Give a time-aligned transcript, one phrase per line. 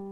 [0.00, 0.04] え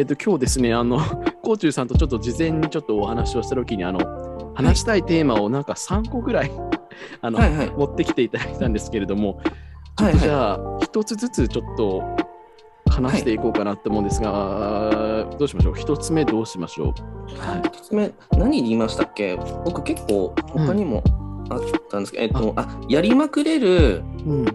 [0.00, 0.98] っと、今日ですね、あの、
[1.42, 6.50] コーチューさんとちょっと事前にちょっとお話をしたときに、あの、話したいテーマをなんか3個ぐらい、
[7.20, 9.42] あの、はいはい持ってきていただいたんですけれども、
[9.98, 10.06] ちょ。
[10.08, 12.02] っとじゃあ、一つずつちょっと
[12.90, 15.74] 話していこうかなと思うんですが、どうしましょう？
[15.74, 17.38] 一つ目どうしましょう？
[17.38, 17.62] はい。
[17.66, 19.36] 一つ目、何言いましたっけ？
[19.64, 21.02] 僕結構他にも
[21.50, 24.46] あったんですけど、えっと、あ、やりまくれるうん。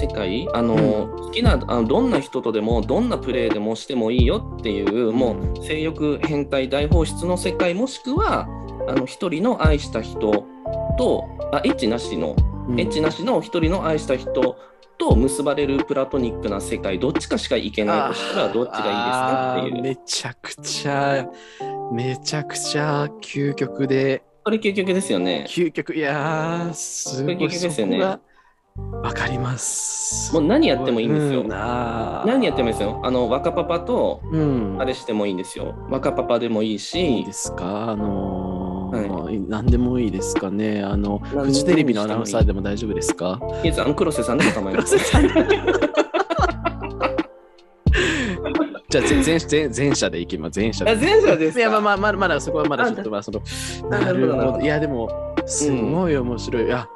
[0.00, 0.48] 世界？
[0.54, 8.46] あの、好きなあのどんな人とでもどんなプレーでもしてもいいよっていうもう性欲変態大放出の世界もしくは
[8.88, 10.46] あの一人の愛した人
[10.98, 12.34] とあエッチなしの、
[12.68, 12.80] うん。
[12.80, 14.56] エッチなしの一人の愛した人
[15.10, 19.82] と結ばれるプラトニックな世界どっちかしかいけないとしたらどっちがいいですかっていう。
[19.82, 21.26] めちゃくちゃ、
[21.92, 25.44] めちゃくちゃ究極で、それ究極ですよね。
[25.48, 28.00] 究極、いやー、すごい、究極ですよね。
[28.00, 28.20] わ
[29.12, 30.34] かります。
[30.34, 31.40] もう何やってもいいんですよ。
[31.40, 32.28] うあー。
[32.28, 33.00] 何やってもいいですよ。
[33.02, 34.76] あの若パパとうん。
[34.78, 35.74] あれしてもいいんですよ。
[35.88, 37.92] 若パパでもいいいしいですか？
[37.92, 38.55] あのー
[39.48, 40.82] 何でもいいですかね。
[40.82, 43.40] あの、フジテレビのアナウンサーでも大丈夫ですか？
[43.58, 45.00] いいですあの黒瀬さんでも構いません
[48.88, 50.60] じゃあ、ぜ前前前者でいきます。
[50.60, 50.90] 前者で。
[50.92, 51.60] あ前者ですか？
[51.60, 53.40] いや、まあまあ、まだまだそこはまだあちょっと、まあ、その、
[53.90, 54.60] ななるほど。
[54.60, 56.66] いや、でも、すごい面白い。
[56.66, 56.88] いや、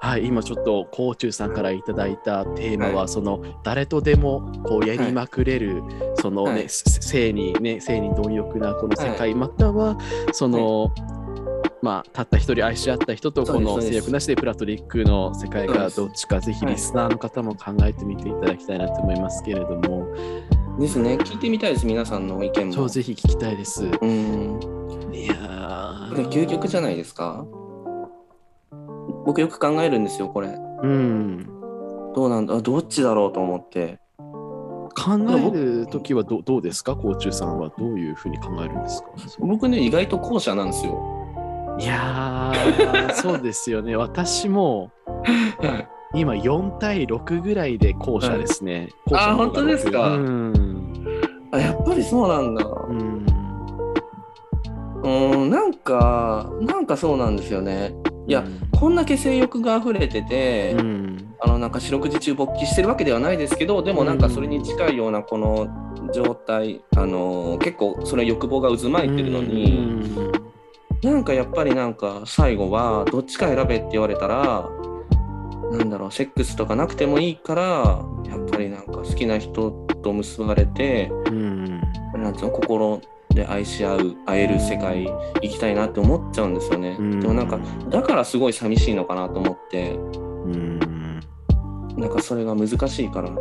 [0.00, 5.82] はい、今ちょっと、コーチューさんからいただいたテーマは、はその、誰とでも、こう、やりまくれる、
[6.16, 9.96] そのね、性に、ね、性に貪欲なこの世界、または、
[10.32, 10.90] その、
[11.80, 20.06] まあ、たった一人愛し合った人とこのそうですそうです性欲なしでプラトリックの世界がどっちかぜひリスナーの方も考えてみていただきたいなと思いますけれども、
[20.80, 22.72] ですね聞いてみたいです皆さんの意見も。
[22.72, 23.84] そうぜひ聞きたいです。
[23.84, 24.60] うん
[25.12, 25.34] いや
[26.08, 27.46] これー究極じゃないですか？
[29.24, 30.48] 僕よく考えるんですよこれ。
[30.48, 31.46] うん。
[32.14, 34.00] どうなんだあどっちだろうと思って。
[34.96, 37.70] 考えるときはどどうですか、コーチューさんは？
[37.78, 39.08] どういうふうに考えるんですか？
[39.38, 41.17] 僕ね意外と後者なんですよ
[41.78, 43.94] いやー、そうですよね。
[43.96, 44.90] 私も
[46.14, 48.88] 今4対6ぐらいで後者ですね。
[49.06, 50.08] 後者の方があ本当ですか？
[50.16, 50.52] うん。
[51.52, 53.26] あやっぱりそうなんだうん。
[55.02, 57.94] うんなんかなんかそうなんですよね
[58.26, 58.44] いや
[58.78, 61.16] こんだけ性欲が溢れてて、うん。
[61.40, 65.68] あのなんか四六時中勃起してるわけではないですけどでもなんかそれに近いようなこの
[66.12, 69.78] 状態、あの結構それは欲望が渦巻いてるのに、
[71.02, 74.68] なんかやっぱりなんか最後はどっちか選べって言われたら
[75.70, 79.70] なんだろうセックスとかなくてもいいからやっぱりなんか好きな人
[80.02, 81.80] と結ばれてうん。
[82.14, 83.00] なんつうの心
[83.30, 86.96] で愛し合う会える世界行きたいなって思っちゃうんですよね。
[86.98, 87.60] うんでもなんか
[87.90, 89.98] だからすごい寂しいのかなと思ってう
[90.48, 91.20] ん。
[91.96, 93.28] なんかそれが難しいから。
[93.28, 93.36] やっ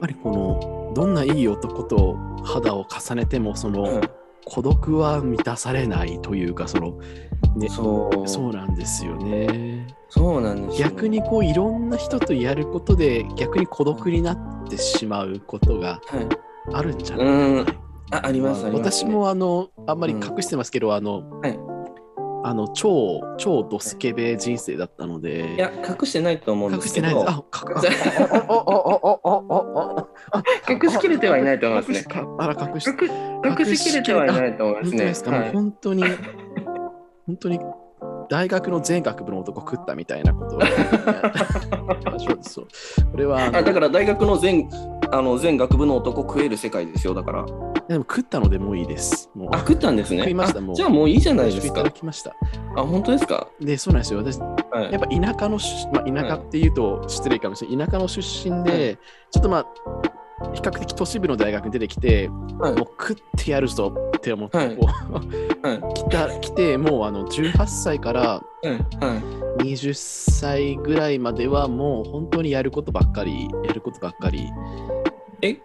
[0.00, 4.19] ぱりこのどんないい男と肌を重ねてもその、うん
[4.50, 6.98] 孤独は満たされないというかその、
[7.56, 8.28] ね、そう。
[8.28, 9.86] そうなんですよね。
[10.08, 17.64] そうなんですよ逆にこういろんな人とやることで逆に孤独になってしまうことがはい、あるんじゃないうん。
[17.64, 17.78] かな。
[18.18, 21.69] あありますあります、私もあのあんまり隠してますけど、あの、はい
[22.42, 27.26] あの超超ドスケベ人生だったのでいや隠してないと思うんで隠してないです。
[27.28, 27.74] あ、隠
[28.48, 28.62] おおお
[29.02, 30.08] おおおお
[30.68, 32.04] 隠しきれてはいないと思いますね。
[32.38, 32.94] あら隠し隠
[33.58, 34.98] 隠しきれてはいないと思いますね。
[34.98, 36.04] 本当ですか、もうはい本当に、
[37.26, 37.60] 本当に
[38.30, 40.60] 大学の全学部の男食ったみたいなことを、
[42.18, 42.66] そ うそう。
[43.10, 44.68] これはあだから大学の全
[45.12, 47.44] あの全学部の男食える世界ですよだから。
[47.88, 49.28] でも食ったのでもういいです。
[49.34, 50.20] もうあ食ったんですね。
[50.20, 51.90] 食いましたもうあじゃあもういいじゃないですかいただ。
[51.90, 52.34] きました。
[52.76, 53.48] あ本当ですか？
[53.60, 54.20] で、そうなんですよ。
[54.20, 54.46] 私、は
[54.88, 57.86] いやっぱ田舎のし、まあ、田舎っていうと失礼かもしれない。
[57.88, 58.98] 田舎の出身で、
[59.32, 59.66] ちょっとまあ、
[60.54, 62.30] 比較的都市部の大学に出てきて、
[62.60, 64.86] はいもう食ってやるぞって思って、はいこ
[65.59, 65.59] う、
[66.16, 68.76] はい来て、もうあの18歳からはいは
[69.58, 69.62] い。
[69.64, 74.48] 20歳ぐらいまではもう本当にやることばっかり、やることばっかり。
[75.42, 75.56] え？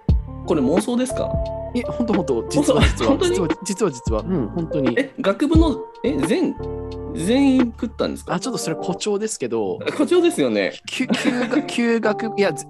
[0.45, 1.31] これ妄想ですか？
[1.75, 4.95] え、本当本当、実は実は実は実は実は、うん、本当に。
[4.97, 6.55] え学部のえ全
[7.15, 8.33] 全員食ったんですか？
[8.35, 8.39] あ、。
[8.39, 10.73] ちょっとそれ誇張ですけど、誇張ですよね。
[10.87, 11.07] 旧
[11.67, 12.65] 旧学 いやず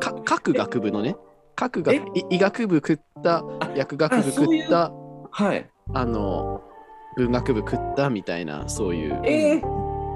[0.00, 1.16] か各学部のね
[1.54, 1.96] 各学
[2.30, 3.44] 医学部食った
[3.76, 4.92] 薬学部食った
[5.30, 5.68] はい。
[5.94, 6.62] あの
[7.16, 9.20] 文学部食ったみたいなそういう。
[9.24, 9.60] えー、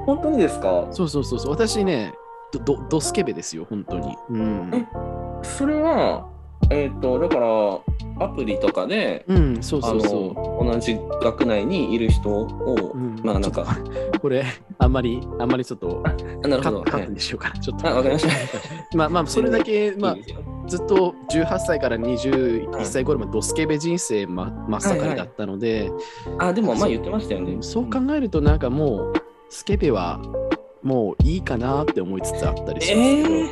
[0.06, 0.88] 本当にですか？
[0.90, 1.50] そうそうそうそう。
[1.52, 2.12] 私ね
[2.52, 4.16] どどドスケベですよ本当に。
[4.30, 4.70] うん。
[4.74, 4.86] え
[5.42, 6.28] それは
[6.70, 7.46] えっ、とだから
[8.18, 10.00] アプリとかで、うん、そうあそう。
[10.00, 10.14] そ
[10.64, 12.96] の同じ学内にいる人を、う。
[12.96, 13.20] うん。
[13.22, 13.66] まあなんか
[14.20, 14.44] これ、
[14.78, 16.12] あんまり、あんまりちょっとあ
[16.48, 17.58] なるほど、カットはい、にしようかな。
[17.60, 17.88] ちょっと。
[17.88, 18.32] あわかりました。
[18.96, 20.16] まあまあ、それだけ、まあ
[20.66, 25.90] ずっと18歳から21歳頃までドスケベ人生ま真っ盛りだったので、
[26.38, 27.58] あでもまあ言ってましたよね。
[27.60, 29.12] そう考えるとなんかもう
[29.50, 30.20] スケベは
[30.82, 33.48] もういいかなって思いつつあったりしますけど、え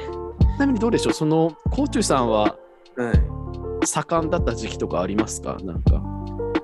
[0.57, 1.13] ちなみにどうでしょう？
[1.13, 2.64] そのコーチュさんはー
[2.97, 3.87] はい。
[3.87, 5.57] 盛んだった時期とかありますか？
[5.63, 6.03] なんか。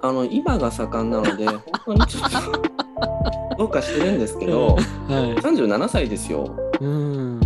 [0.02, 1.46] あの今が盛んなので
[1.84, 5.34] 本当にちょっとどうかしてるんですけどはい。
[5.36, 6.56] 37歳ですよ。
[6.80, 7.40] うん。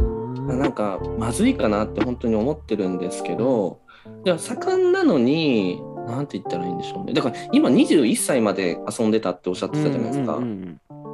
[0.46, 3.78] なんかまずいかなって本当に思ってるんですけど
[4.25, 7.14] じゃあ盛んなのになんて言ったらいいんでしょうね。
[7.14, 10.38] だから今21歳まで遊んでたっておっしゃってたじゃないですか、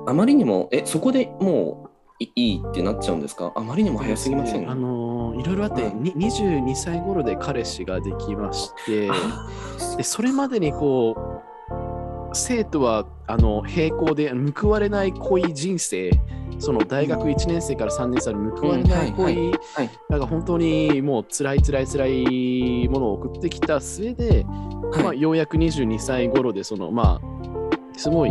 [0.07, 1.90] あまりにもえそこでもう
[2.21, 3.51] いいいってなっちゃうんですか？
[3.57, 4.71] あまりにも早すぎません？
[4.71, 5.95] あのーいろいろあって、はい。
[5.95, 16.11] に22歳頃で彼氏ができましてあでそれまでにこう生徒はあの並行で報われない恋人生
[16.59, 19.51] その大学1年生から3年生の報われない恋、
[20.11, 24.45] なんか本当にもう辛い辛い辛いものを送ってきた末で、
[24.93, 25.03] はい。
[25.03, 28.31] まあ、ようやく22歳頃でそのまあすごい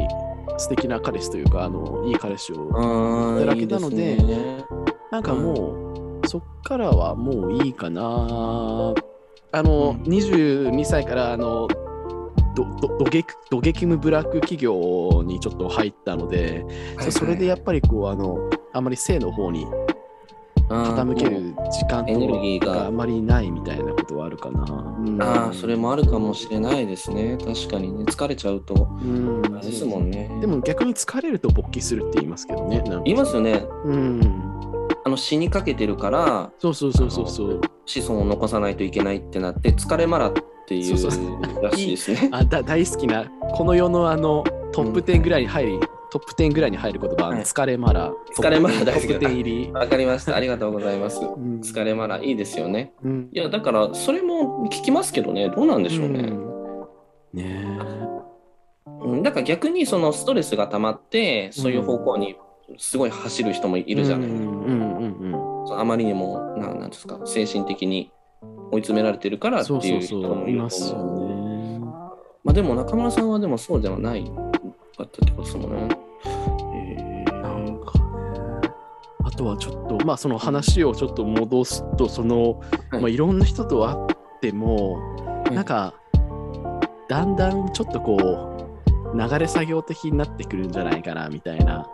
[0.59, 4.65] 素敵な彼氏というかあのいい彼氏をあーだらけなのでいね。
[5.11, 8.01] なんかもう、そっからはもういいかな。
[8.01, 10.03] あの、うん。
[10.03, 11.67] 22歳からあの
[12.55, 16.63] ドドドゲクドゲキムブラック企業にちょっと入ったので、
[16.97, 17.11] はい。
[17.11, 19.65] それでやっぱりこうあのあまり性の方に
[20.69, 22.87] 傾ける時間エネルギーが。
[22.87, 24.63] あまりないみたいなことはあるかな。
[24.63, 25.21] うん。
[25.21, 27.37] ああそれもあるかもしれないですね。
[27.43, 28.05] 確かにね。
[28.05, 28.87] 疲れちゃうと。
[29.61, 30.29] ですもんね。
[30.41, 32.83] でも逆に疲れると勃起するって言いますけどね。
[33.05, 33.65] 言いますよね。
[33.85, 34.21] うん。
[35.03, 37.61] あの死にかけてるからそうそうそうそうそう。
[37.85, 40.33] 子孫を残さないといけないってなって疲れマラっ
[40.67, 42.29] ていうそうそうらしいですね。
[42.33, 45.79] あだ大好きなこの世のあのトップ10ぐらいに入り、
[46.11, 47.43] トップ10ぐらいに入る言葉は、はい。
[47.43, 50.35] 疲れマラ疲れマラ大好きトップ10入り、わかりました。
[50.35, 51.19] ありがとうございます。
[51.21, 52.93] うん疲れマラいいですよね。
[53.03, 53.29] うん。
[53.31, 55.49] いやだからそれも聞きますけどね。
[55.49, 56.49] どうなんでしょうね、うん。
[57.33, 57.79] ね
[59.01, 62.35] うん、だから逆にそのストレスが溜まってそういう方向に
[62.77, 64.37] すごい走る人もいえるじゃない、うん。
[64.37, 64.97] うん。
[64.97, 65.31] うん。
[65.67, 68.11] そのあまりにもなんなんですか精神的に
[68.71, 71.29] 追い詰められてるからっていうう人もいるとますよ思う。
[71.29, 71.79] ね。
[72.43, 74.31] まあでも中村さんはでもそうではない
[74.99, 75.97] かったってことですもんね。
[76.75, 77.99] えーなんか
[78.63, 78.71] ね。
[79.23, 82.97] あとはちょっとまあその話をちょっと戻すとその、はい。
[82.97, 84.99] いまあ、いろんな人と会っても、
[85.49, 85.93] いなんか
[87.07, 88.17] だんだんちょっとこ
[89.13, 91.87] う流れ作業的になってくるんじゃないかなみたいな。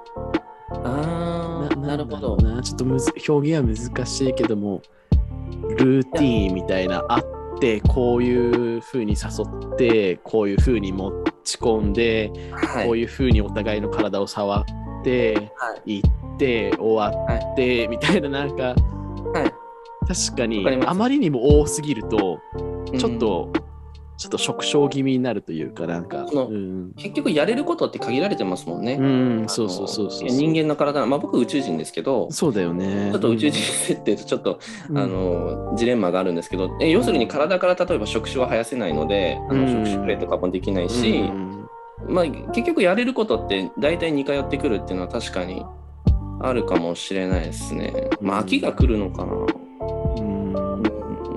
[0.84, 2.38] ああ、なるほど。
[2.38, 4.82] なちょっとむず表現は難しいけども、
[5.78, 7.24] ルーティーンみたいな、あっ
[7.60, 11.12] て、こういう風に誘って、こういう風に持
[11.46, 12.86] ち込んで、はい。
[12.86, 14.66] こういう風にお互いの体を触っ
[15.04, 16.02] て、はい。
[16.02, 18.76] 行って、終わって、みたいな、なんか、はい。
[20.08, 23.52] 確かにあまりにも多すぎると、うんちょっと、
[24.18, 28.94] ちょっと縮小気味になるというか、なんか、そのうん、結局やれることって限られてますもんね。
[28.94, 30.30] うん、そうそうそうそう。
[30.30, 33.10] 人間の体、まあ僕宇宙人ですけど、そうだよね。
[33.12, 34.60] ちょっと宇宙人設定とちょっと、
[34.90, 41.30] うん、あのジレンマがあるんですけど、え要するに体から例えば触手は生やせないので、あのうん触手プレイとかもできないうんし、
[42.08, 45.66] まあ結局やれることって大体似通ってくるっていうのは確かに
[46.42, 48.10] あるかもしれないですね。
[48.22, 49.65] まあ秋が来るのかな。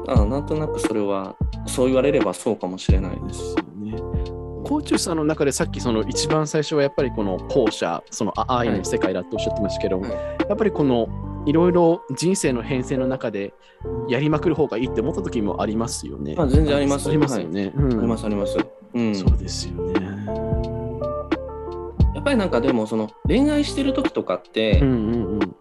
[0.09, 1.37] あなんとなくそれは
[1.67, 3.29] そう言われればそうかもしれないで。
[3.29, 3.93] ですすよね。
[4.65, 10.11] コーチューさんの中でさっきその一番最初はやっぱりこの後者、そのあ愛の世界だとおっしゃってましたけど、はい
[10.49, 11.09] やっぱりこの
[11.47, 13.53] いろいろ人生の変遷の中で
[14.09, 16.35] やりまくる方がいいって思った時もありますよね。
[16.35, 17.73] まあ全然ありますありますよね。
[17.75, 18.57] うんありますあります。
[18.95, 19.93] うん、そうですよね。
[22.15, 25.59] やっぱりなんかでもその恋愛してる時とかってうんうんうん。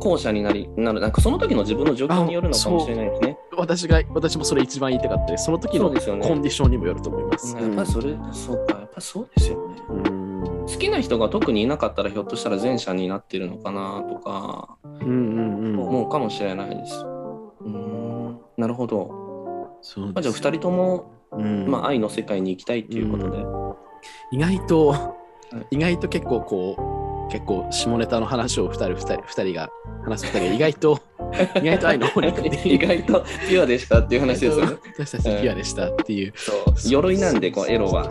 [0.00, 3.36] 後者になりなるなんかその時の自分の状況によるのかもしれないですね。
[3.60, 5.44] 私が私もそれ一番言いたかったです。
[5.44, 5.94] その時のコン
[6.42, 7.56] ディションにもよると思います。
[7.56, 9.76] うんやっぱりそれ、そうかやっぱそうですよね。
[9.88, 10.20] うん
[10.66, 15.80] 好きな人が特にいなかったらひょっとしたら前者になってるのかなとかうんうんうん。
[15.80, 17.04] 思うかもしれないです。
[17.60, 19.10] うんなるほど。
[19.82, 23.38] そうまあ、じゃあ2人とも、うんまあ、愛の世界に行きたいっていうことで。
[24.32, 24.94] 意外と、
[25.70, 26.99] い意外と結構こう、
[27.30, 29.70] 結構下ネタの話を二人、二人、二人が
[30.04, 31.00] 話す二人が意外と、
[31.62, 32.28] 意外と愛の方に
[32.64, 34.76] 意外とピュアでしたっていう話ですよね。
[34.98, 36.32] 私たちピュアでしたっていう。
[36.36, 36.56] そう
[36.88, 38.08] 鎧なんでこうエロは。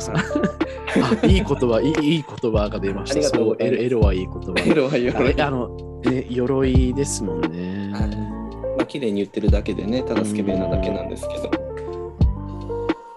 [1.21, 3.21] あいい言葉、いいいい言葉が出ました。
[3.23, 4.53] そうエロはいい言葉。
[4.65, 5.41] エロは鎧。
[5.41, 5.67] ああの、
[6.05, 7.91] ね、鎧ですもんね。
[7.93, 8.39] はい
[8.79, 11.51] まあ綺麗に言ってるだけでね、ただスケベなだけなんですけど。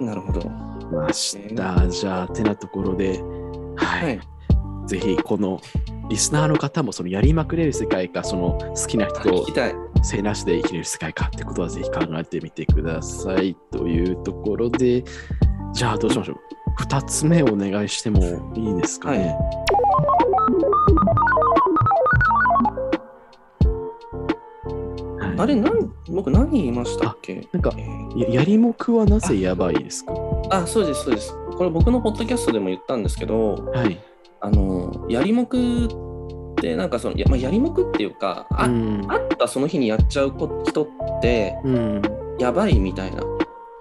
[0.05, 0.41] なるほど。
[0.93, 1.89] ました。
[1.89, 3.21] じゃあ、てなところで、
[3.77, 4.05] はい。
[4.05, 4.21] はい。
[4.87, 5.61] ぜひ、この
[6.13, 9.47] リスナーの方も、そのやりまくれる世界か、その好きな人と。
[10.03, 13.57] せいなしで生きれる世界かってことは、ぜひ考えてみてください。
[13.71, 15.03] というところで、
[15.73, 16.37] じゃあ、どうしましょう
[16.83, 18.21] ？2つ目お願いしても
[18.55, 19.35] いいですかね？
[25.19, 27.49] はいあれ、なん僕何言いましたっけ？
[27.53, 27.73] なんか
[28.29, 30.13] やりもくはなぜやばいですか？
[30.51, 31.35] あ、そうです、そうです。
[31.57, 33.99] これ僕のポッドキャストでも言ったんですけど、はい。
[34.45, 35.89] あの、やりもくっ
[36.63, 40.89] て、なんかその、や,、まあ、やりもくっていうか、あ、うんあったその日にやっちゃうこ人っ
[41.21, 42.03] て、うん、
[42.39, 43.23] やばいみたいな、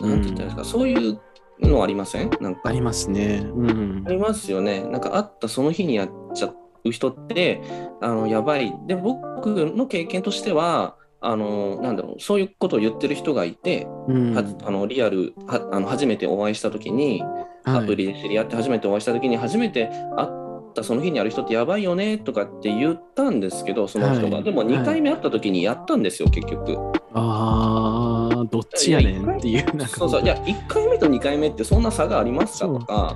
[0.02, 1.20] なんて言ったらいいですか、そういう
[1.62, 2.32] のありません？
[2.42, 3.44] なんかありますね。
[3.46, 4.10] うんあ。
[4.10, 4.84] りますよね。
[4.84, 7.62] なんかあったその日にやっちゃう人って
[8.02, 8.74] あのやばい。
[8.88, 17.24] で僕の経験としてはあのなんだろうそういうことを言ってる人がいて、うんはあのリアルはあの初めてお会いした時に
[17.64, 19.86] アプリで知り合って初めてお会いした時に初めて
[20.18, 20.41] 会っ
[20.74, 26.78] たその日にある人ってやばいよねとかって言ったんですけどその人が、はいでも2回目会った時にやったんですよ結局。
[27.14, 29.66] ああ、どっちやねんっていう。
[29.76, 33.16] なんかそうそういや1回目と2回目ってそんな差がありますかとか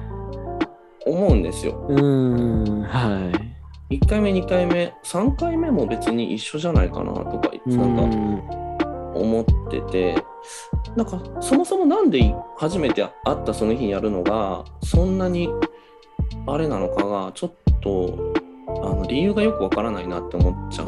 [1.05, 1.85] 思うんですよ。
[1.89, 3.31] うん、は
[3.89, 3.97] い。
[3.97, 8.65] 1回目、2回目、3回目も別に一緒じゃないかなとか、うなんかん
[9.15, 10.15] 思ってて、
[10.95, 15.49] なんかそもそもなんで初めて会ったその日にやるのが、そんなに
[16.47, 18.33] あれなのかが、ちょっと
[18.67, 20.85] あの理由がよくわからないなって思っちゃ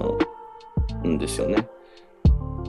[1.03, 1.67] うんですよね。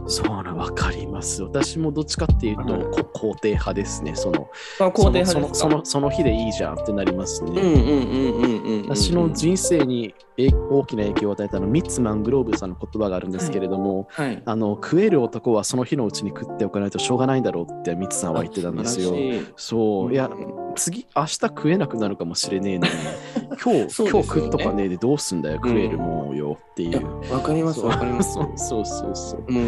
[0.07, 1.43] そうな、わかります。
[1.43, 4.15] 私もどっちかっていうと、はいこ肯定派ですね。
[4.15, 4.49] その、
[4.81, 7.51] あ、肯定派そのそのその日でいいじゃんってなりますね。
[7.51, 8.89] うんうんうんうんうんうん。
[8.89, 14.43] 私の人生にえ大きな影響を与えたのミッツマングローブさんの言葉があるんですけれども、はい。
[14.47, 19.13] あの食える男はその日のうちに食っておかないとしょうがないだろうってミッツさんは言ってたんですよ
[19.57, 22.93] そう、いや、うん次、明日食えなくなるかもしれねえのに、
[23.63, 27.33] 今日、ね今日食っとかねえでどうすんだよ、食えるもんよっていう。
[27.33, 28.35] わかりますわかります。
[28.35, 29.45] そうそうそうそう。
[29.49, 29.59] うん。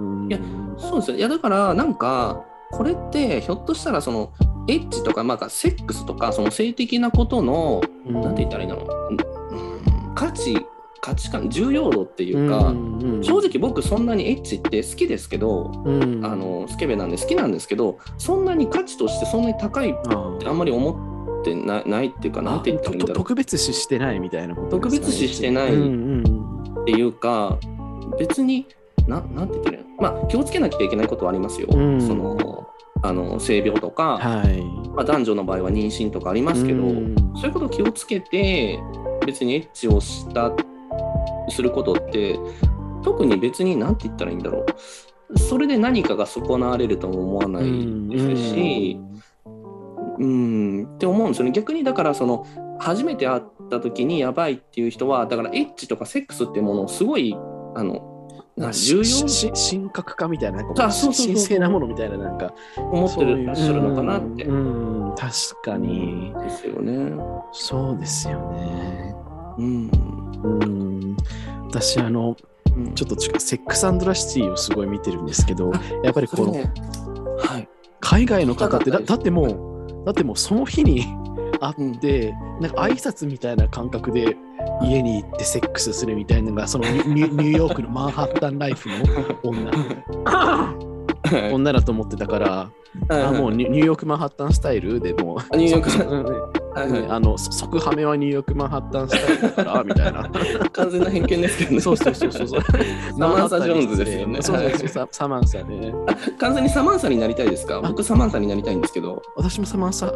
[0.00, 0.38] うんいや
[0.76, 1.16] そうですよ。
[1.16, 4.30] いやだからなんかこれってひょっとしたらその
[4.68, 9.16] エッチとかまあセックスとかその性的なことのうんなんて言ったらいいんだろう、うん
[10.14, 10.64] 価値
[11.04, 16.24] 価値観重要度っていうか、んうん正直僕そんなにエッチって好きですけど、うん。
[16.24, 23.14] あのスケベなんで好きなんですけどそんなに価値としてそんなに高いってああんまり思ってなないっていうかなんて言ったらいいんだろう。
[23.16, 26.22] と特別視してないみたいなことね別視してないうん
[26.80, 27.58] っていうか
[28.18, 28.66] 別に
[29.06, 29.90] ななんて言ったらいいの？
[30.00, 31.68] まあ気をつけなきゃいけないことはありますよ。
[31.70, 32.00] うん。
[32.00, 32.66] その
[33.02, 34.62] あの性病とか、はい。
[34.94, 37.14] まあ、男女の場合は妊娠とかありますけど、うん。
[37.36, 38.80] そういうことを気をつけて
[39.26, 40.50] 別にエッチをした
[41.48, 42.38] することって
[43.02, 44.64] 特に別に何て言ったらいいんだろ
[45.30, 49.00] うそれで何かが損なわれるとも思わないですし、
[50.18, 52.46] うん、って思うんですよね逆にだからその
[52.78, 57.34] 初めて会った時にやばいっていう人はだからエッチとかセックスっていうものをすごい
[57.74, 58.14] あの
[58.56, 64.44] 重要神格化みたいな、なんかあそうそうそう神聖なものみたいな、なんか、思ってるらっしゃるのかなって。
[64.44, 67.20] うん、うん確かに、ですよね。
[67.52, 69.23] そうですよね。
[69.58, 69.90] うん。
[70.42, 71.16] うん、
[71.68, 72.36] 私、あの、
[72.76, 72.94] うん。
[72.94, 76.72] ちょっとセックスラシティをすごい見てるんですけど、やっぱりこの、ね。
[77.38, 77.68] はい。
[78.00, 79.44] 海外の方ってだだっても
[80.02, 81.06] うだってもうその日に
[81.60, 84.36] 会って、なんか挨拶みたいな感覚で
[84.82, 88.96] 家に行ってセックスするみたいなのがそのニューヨークのマンハッタンライフの
[89.42, 89.70] 女。
[91.52, 92.70] 女だと思ってたから、
[93.08, 97.06] あもうニューヨークマンハッタンスタイルでもうニューヨーク はいはい。
[97.08, 100.28] あのそ即ハメはニューヨークマンハッタンスタイルだからみたいな。
[100.72, 101.80] 完全な偏見ですけどね。
[101.80, 102.48] そうそうそうそう。
[102.48, 104.42] そ うサマンサ・ジョーンズですよね。
[104.42, 104.88] そうそうそう。
[104.88, 105.94] ササマンサね。
[106.38, 107.80] 完全にサマンサになりたいですか？
[107.80, 109.22] 僕サマンサになりたいんですけど。
[109.36, 110.12] 私もサマンサ。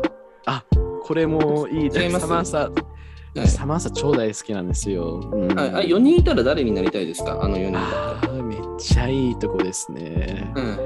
[0.46, 0.64] あ
[1.02, 2.26] これもいい違います。
[2.26, 2.58] サマンサ。
[2.58, 3.46] はい。
[3.46, 5.20] サマンサ超大好きなんですよ。
[5.32, 5.48] うん。
[5.54, 7.38] はい、あ4人いたら誰になりたいですか？
[7.40, 10.50] あの4人だあーめっちゃいいとこですね。
[10.54, 10.60] と。
[10.60, 10.78] うん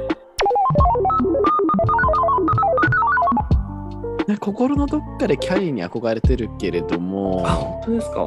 [4.42, 8.26] 心のどっかでキャリーに憧れてるけれどもあ、、本当ですか？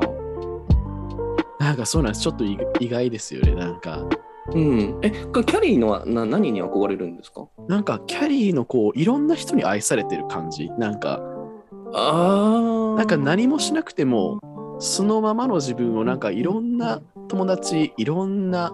[1.60, 2.22] なんかそうなんです。
[2.22, 3.54] ちょっと意意外ですよね。
[3.54, 4.06] なんか、
[4.54, 4.98] うん。
[5.02, 7.48] え、キャリーのはな何に憧れるんですか？
[7.68, 10.70] なんかキャリーのこう、いろんな人に愛されてる感じ。
[10.78, 11.20] なんか、
[11.94, 12.98] ああ。
[12.98, 14.40] なんか何もしなくても、
[14.80, 18.72] そのままの自分をなんかいろんな友達、いろんな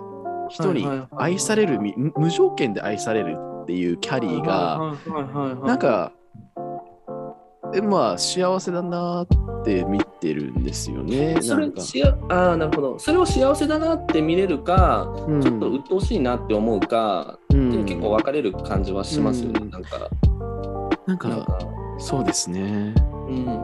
[0.49, 0.85] 人に
[1.17, 4.95] 愛される、み無条件で愛されるっていうキャリーが、
[5.65, 6.11] なんか、
[7.73, 11.37] えまあ幸せだなって見てるんですよね。
[11.41, 20.09] それしあなるほどそれを幸せだなって見れるか、うんちょっと鬱陶しいなって思うか、うんで結構分かれる感じはしますよね、うんなんか
[21.07, 21.59] なんか
[21.97, 22.93] そうですね。
[23.27, 23.61] うん、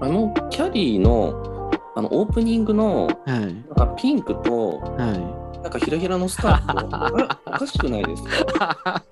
[0.00, 3.40] あのキャリーのあのオープニングのはい。
[3.40, 8.22] なんかピンクとはなんかひらひらのスカートあれおかしくないです
[8.54, 9.02] か？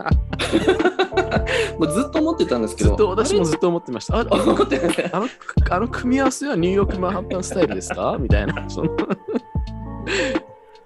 [1.80, 2.76] もうずっと思ってたんですい。
[2.76, 4.18] けどずっと、私もずっと思ってました。
[4.18, 5.26] ああのあの
[5.70, 8.16] あの組み合わせはニューヨークマンハッタンスタイルですか？
[8.20, 8.70] みたいな。
[8.70, 8.90] その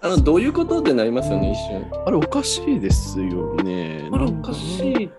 [0.00, 4.08] あのどういうことってなりますよね一瞬あれおかしいですよね。
[4.10, 5.10] あれおかしい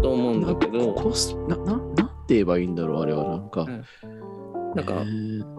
[0.00, 3.62] と思うんだけどコスなななんて言えばいいんだろうあれはなんか。
[3.62, 3.84] うん
[4.78, 4.94] なんか、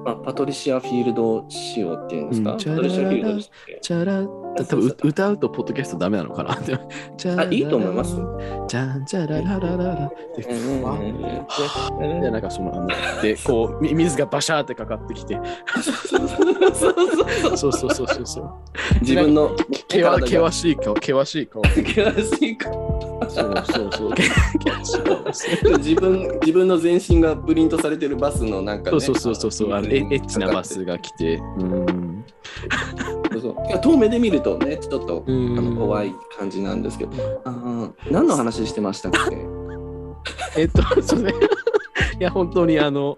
[0.05, 3.79] まあ、パトリシア・フィールド仕様っていうんですか、うん、パトリシア・フィールド仕様。
[3.81, 4.27] チャラ
[4.65, 6.57] 多分歌うとポッドキャストダメなのかな？
[7.38, 8.15] あいいと思います？
[8.67, 10.11] じゃんじゃららららら、
[12.21, 12.88] で、なんかその、あの
[13.21, 15.39] で、こう、水がバシャーってかかってきて、
[15.81, 17.89] そうそうそう。
[17.89, 18.49] そうそう。
[19.01, 19.55] 自分の
[19.88, 21.63] け険しい顔、険しい顔。
[21.65, 22.99] 険しい顔。
[23.29, 24.13] そうそうそう。
[25.77, 29.74] 自分自分の全身がプリントされてるバスのなんか、ね、そうそうそうそう。
[29.74, 31.36] あのエエッチなバスが来て。
[31.36, 32.25] うん。
[33.32, 33.80] そうそう。
[33.82, 35.56] 遠目で見るとねちょっとあうん。
[35.56, 39.12] の怖い感じなんですけど、あー何の話してましたっ
[40.56, 40.62] け？
[40.62, 41.32] えっと、そうね。
[42.20, 43.18] いや、本当にあの、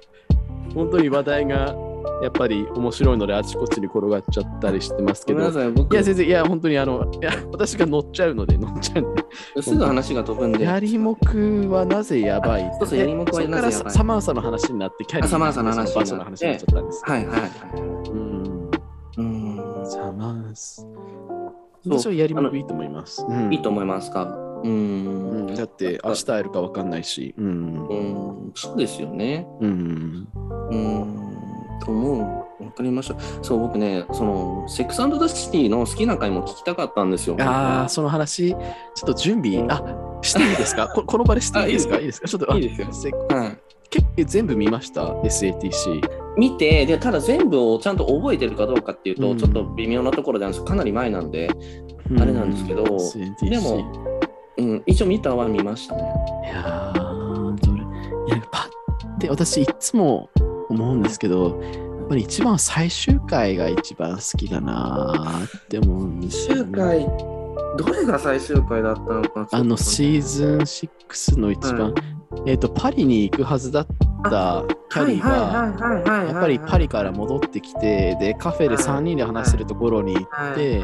[0.75, 1.75] 本当に話題が
[2.21, 5.39] やっぱり面白いので、あちこちに転がっちゃったりしてますけど。
[5.39, 9.61] ごめんないさい僕や、全然、いや、本当にあの、いや、私が乗っちゃうので、 乗っちゃうんで。
[9.61, 17.03] すぐ話が飛ぶんでヤリモクはなぜやばいそうそうヤリモクはなぜやばいサマンサの話になって、キャリーあサマンサの話になってバスの話になっちゃったんです。
[17.05, 17.51] はいはいはい
[18.11, 18.71] うん。
[19.17, 20.81] うんサマンサ。
[20.81, 23.25] そう私はヤリモクいいと思います。
[23.27, 24.23] うんいいと思いますか？
[24.63, 27.33] ううんん、だって、明日会えるか分かんないし。
[27.37, 27.87] うん。
[27.89, 30.27] うんそうですよねうん。
[30.69, 31.50] うんと
[31.89, 32.63] 思う。
[32.65, 33.15] わかりました。
[33.41, 37.35] そう僕ねそのセックスダシティの好きな回も聞きたかったんですよ。
[37.39, 39.81] ああ、その話、ちょっと準備、あ、
[40.21, 40.87] していいですか？
[40.89, 41.95] こ この場でしていいですか？
[41.95, 42.27] あいいですか？
[42.27, 42.87] ちょっと、あいいですよ。
[42.91, 43.57] せはい。
[43.89, 46.01] 結構全部見ました ?SATC。
[46.37, 49.37] 見てでただ全部をちゃんと覚えてるかどうかっていうと、うん。
[49.37, 51.49] ちょっと微妙なところなんですかなり前なんで、
[52.19, 54.11] あれなんですけど SATC でも
[54.57, 56.03] うん、一応見たは見ましたね。
[56.45, 57.81] いやー、どれ、
[58.27, 58.67] いや、パ
[59.07, 60.29] ッて、私いつも
[60.71, 66.77] 思うんですけど、やっぱり一番最終回が一番好きだなーって思うんですよ、ね。
[66.77, 67.07] 回、
[67.77, 71.93] どれが最終回だったのかあのシーズン6の一番、
[72.45, 73.87] えっ、と、パリに行くはずだっ
[74.23, 80.83] たキャリーが、やっぱりパリから戻ってきて、で、カフェで3人で話してるところに行って、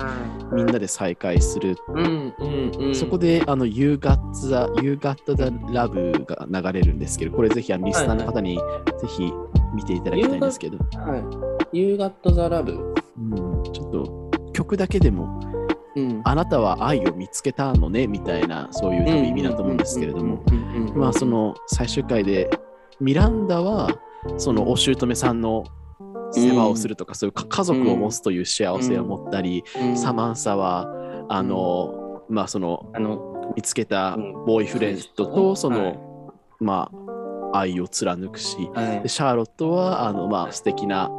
[0.53, 1.75] みんなで再会する。
[1.89, 2.01] う。
[2.01, 8.61] んうんうん、そこで、あの、You Got the, you got the Love が流れるんですけど、これぜひ、あのリスナーの方にぜ
[9.07, 9.33] ひ
[9.73, 11.17] 見ていただきたいんですけど、は
[11.73, 11.77] い。
[11.77, 12.95] You got the love。
[13.17, 15.39] うん、ちょっと曲だけでも、
[15.95, 16.21] うん。
[16.23, 20.43] あなたは愛を見つけたのね、みたいな、そういう多分意味だと思うんですけれども、
[20.95, 22.49] まあ、そ、の最終回で、
[22.99, 23.89] ミランダは、
[24.37, 25.63] そのお姑さんの
[26.31, 30.87] 世話をするとか、そういうか家族を持つという幸せを持ったり、うんサマンサは、
[31.29, 34.45] あの、まあ、その、あの、見つけたうん。
[34.45, 35.99] ボーイフレンドと、その、はい。
[36.59, 37.07] まあ、
[37.59, 41.09] 愛を貫くし、はいでシャーロットは、あの、まあ、素敵な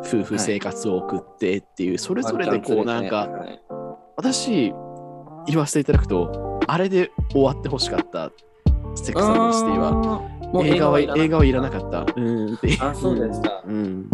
[0.00, 3.60] 夫婦生活を送ってっていう、それぞれでこう、なんか、はい
[4.16, 4.74] 私、
[5.46, 8.32] 言わせていただくと、あれで終わってほしかった、
[8.96, 9.92] セックスアンドシティは。
[9.92, 12.06] はもう映画は映映画はいらなかった。
[12.16, 13.62] うんってあ、そうですか。
[13.66, 14.10] うん。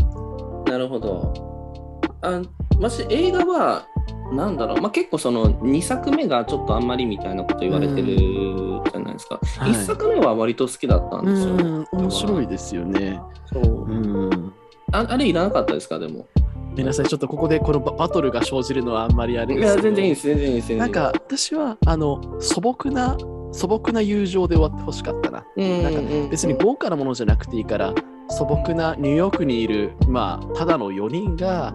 [0.66, 2.00] なるほど。
[2.22, 2.42] あ
[2.78, 3.86] もし映画は、
[4.32, 9.38] なんだろう、まあ、結構その2作目がちょっとあんまりみたいなこと言われてるじゃないですか。
[9.58, 11.54] はい1作目は割と好きだったんですよ。
[11.54, 13.20] うん、面白いですよね。
[13.52, 14.52] そううん。
[14.92, 16.26] ああれいらなかったですか、でも。
[16.74, 19.82] ごめんなさい、ちょっとここでこのババトルが生じるのはあんまりあれいや、ですけど。
[19.82, 20.76] 全然いいです、全然いいです。
[20.76, 23.16] ないんか、私は、あの、素朴な、
[23.52, 25.44] 素朴な友情で終わってほしかったな。
[25.56, 27.94] うんなんか別に豪華なものじゃなくていいから、
[28.28, 31.74] 素朴なニューヨークにいる、まあ、ただの4人が、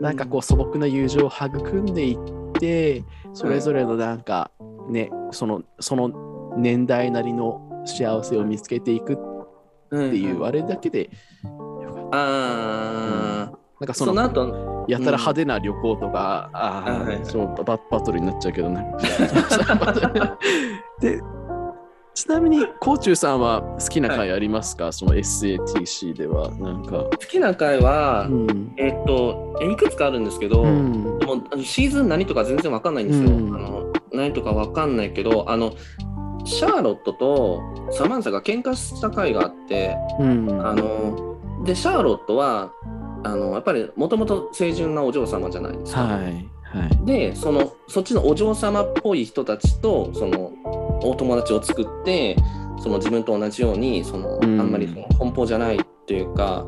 [0.00, 4.50] なんかこう素朴な友情を育んでいって、それぞれのなんか、
[4.88, 9.16] ね、その、その年代なりの幸せを見つけていくっ
[9.96, 11.10] っていう、あれだけで、
[12.12, 18.86] ああ、なんかそのその後、やたら派手な旅行とか、ああ、あはいそうババトルになっちゃうけどね。
[21.00, 21.20] で、
[22.14, 26.50] ちなみに、コーチューさんは好きな回ありますか、その SATC では。
[26.56, 27.04] なんか。
[27.04, 28.72] 好きな回は、うん。
[28.76, 33.30] えっと、えいくつかあるんですけど、うんでシーズン何とか全然わかんないんですよ。
[33.30, 35.72] うんあの何とかわかんないけど、あの、
[36.44, 37.60] シャーロットと
[37.92, 40.66] サマンサが喧嘩した回があって、うん。
[40.66, 42.72] あの、で、シャーロットは、
[43.22, 46.02] あの、やっぱりもともと清純なお嬢様じゃないですか。
[46.02, 46.22] はい。
[46.64, 47.04] はい。
[47.04, 50.52] で、その、そっちのお嬢様っぽい人たちと、その、
[51.02, 52.36] お友達を作って、
[52.80, 54.60] その自分と同じようにその、うん。
[54.60, 56.64] あんまりその奔放じゃないというか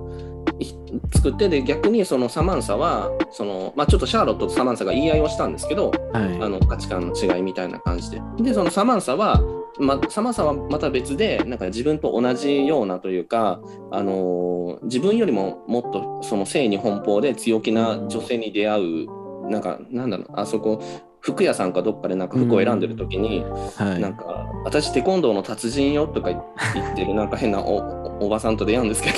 [0.58, 0.66] い
[1.14, 6.42] 作ってで逆にそのサマンサはその、まあ、ちょっとシャーロットとサマンサが言い合いをしたんですけどはい。
[6.42, 8.20] あの価値観の違いみたいな感じで。
[8.38, 9.40] でそのサマンサは、
[9.78, 14.52] ま、サマンサはまた別でなんか自分と同じようなというか、あのー
[14.84, 20.82] 自分よりももっとその性に奔放で強気な女性に出会うなんかなんだろうあそこ
[21.22, 23.44] 服屋さんかどっかでなんか服を選んでる時に、
[23.76, 24.00] はい。
[24.00, 26.38] なんか私テコンドーの達人よとか言
[26.92, 29.10] ってるなんか変なおばさんと出会うんですけ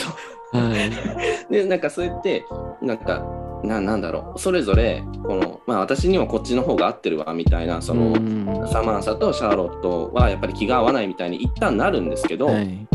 [0.52, 0.58] ど。
[0.58, 0.90] はい。
[1.50, 2.44] でなんかそうやって
[2.82, 3.24] なんか
[3.64, 4.38] ななんだろう。
[4.38, 8.68] それぞれこの、まあ、私にはこっちの方が合ってるわみたいなその、うん。
[8.70, 12.86] サマンサとシャーロットはやっぱり気が合わないみたいに一旦なるんですけど、はい。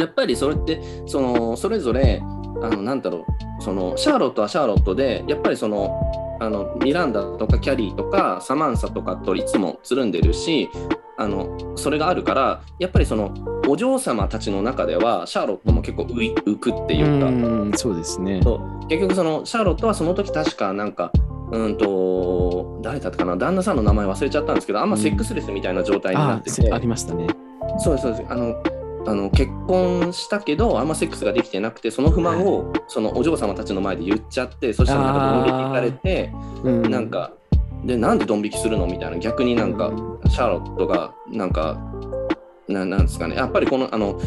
[0.00, 2.20] やっぱりそれってそのそれぞれ
[2.62, 3.62] あのなんだろう。
[3.62, 10.68] そのシャーロットはシャーロットでやっぱりそのあのミランダとかキャリーとかサマンサとかといつもつるんでるし
[11.16, 13.32] あのそれがあるからやっぱりその
[13.68, 18.40] お嬢様たちの中ではシャーロットも結構浮くっていうか、うんそうですね。
[18.42, 18.88] そう。
[18.88, 21.12] 結局そのシャーロットはその時確かなんか
[21.52, 27.28] うんと誰だったかな旦那さんの名前忘れちゃったんですけどあんまセックスレスみたいな状態になってて、あせありましたね。
[27.78, 28.24] そうですそうです。
[28.28, 28.60] あの
[29.06, 36.90] あの結婚したけどあんまセックスができてなくてその不満をそのお嬢様たちの前で言っちゃってそしたらなんかドン引きされてうん。
[36.90, 37.32] なんか
[37.84, 39.18] でなんでドン引きするのみたいな。
[39.18, 41.78] 逆になんかうシャーロットがなんか
[42.68, 43.34] ななんですかね。
[43.34, 44.20] やっぱりこのあの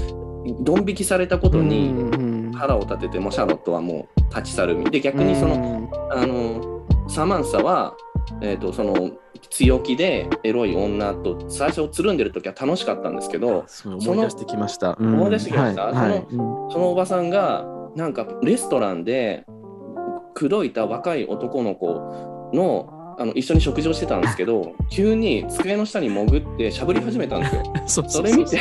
[0.59, 6.11] ドン引きされたことにうん腹を立ててもうシャーロットはもう立ち去るで逆にそのうん。
[6.11, 6.75] あの
[7.07, 7.95] サマンサは、
[8.41, 9.11] えー、とその
[9.49, 14.95] 強気でエロい女と最初つるんでる時は楽しかったんですけどそう思い出してきました。
[14.99, 15.13] うん。
[15.15, 15.85] 思い出してきました？
[15.85, 16.25] はいはい。
[16.29, 19.45] そそのおばさんがなんかレストランで
[20.33, 27.63] 口説いた若い男の子のあの一緒に食事をしてたんですけど 急に机の下に潜ってしゃぶり始めたんですよ。
[27.73, 28.57] うんそれ見て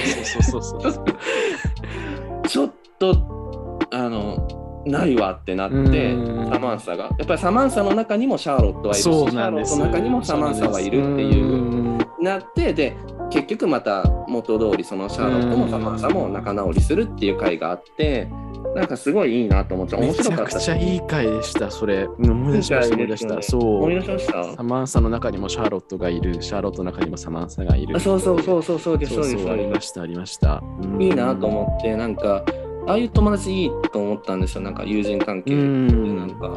[2.48, 4.46] ちょっとあの
[4.86, 5.76] ないわってなって
[6.12, 6.50] うん。
[6.50, 7.04] サマンサが。
[7.04, 11.94] やっぱりサマンサの中にもシャーロットはいるしシャーロットの中にもサマンサはいるっていう。
[12.22, 12.96] なってで
[13.30, 18.28] 結局また元通りそのシャーロットもサマンサも仲直りするっていう回があって
[18.74, 22.08] なんかすごいいいなと思って面めちゃ白かったくちゃいい回でしたそれ。
[22.18, 23.42] うん思い出しました思い出した。
[23.42, 24.56] そ思いう出しました？
[24.56, 28.20] サマンサの中にもシャーロットがいるシャーロットの中にもサマンサがいるあそう。
[28.20, 29.44] そうそうそうそうですそうそうあそうです。
[29.44, 30.62] そうでりましたありました。
[30.98, 32.44] いいなと思ってなんか
[32.86, 34.60] ああいう友達いいと思ったんですよ。
[34.62, 36.16] なんか友人関係うでん。
[36.16, 36.54] なんか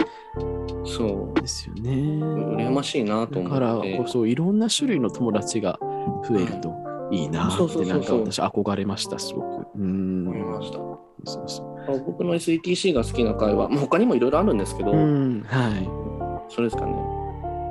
[0.86, 1.42] そう。
[1.42, 1.92] ですよね。
[1.92, 5.80] 羨ましいなとだから思ってこそいろんな種類の友達が
[6.28, 6.74] 増えると
[7.12, 9.68] いいなってなんか私憧れましたすごく。
[9.76, 10.28] うん。
[10.28, 10.78] 思いました。
[10.78, 11.64] そうそ
[11.94, 15.44] う僕の SETC が好きな回は、まあ、他にもいろいろあるんですけど、うん。
[15.48, 16.94] はそれですかね。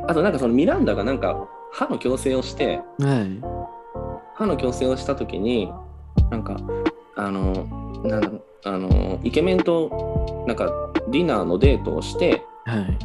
[0.09, 3.41] あとなんかそのミランダがなんか歯の矯正をしていはい。
[4.35, 5.71] 歯の矯正をした時に
[6.31, 6.57] なんか
[7.17, 12.99] あのなんあのイケメンとなんかディナーのデートをして、はい。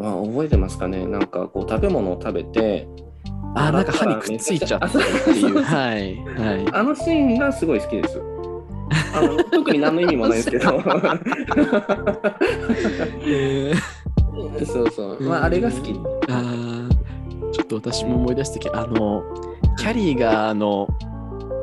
[0.00, 1.06] まあ、覚えてますかね？
[1.06, 2.88] なんかこう食べ物を食べて
[3.54, 4.98] あなんか歯にくっついちゃったって
[5.30, 5.62] いう。
[5.62, 6.66] はいはい。
[6.72, 8.20] あのシーンがすごい好きです。
[9.14, 10.72] あの特に何の意味もないですけど。
[13.26, 13.76] えー
[14.66, 15.92] そうそう、まあ、あれが好き。
[16.28, 16.88] あー
[17.52, 19.22] ちょっと私も思い出したけどあの
[19.76, 20.88] キャリーがあの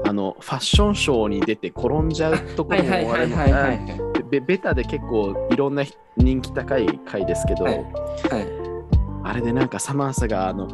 [0.10, 3.80] あのファッションショーに出て転んじゃうところもはいはいはいはいはいはい。
[4.32, 5.84] ベベタで結構いろんな
[6.18, 7.86] 人気高い回ですけど、はい
[9.24, 10.68] あれでなんかサマンサがあの、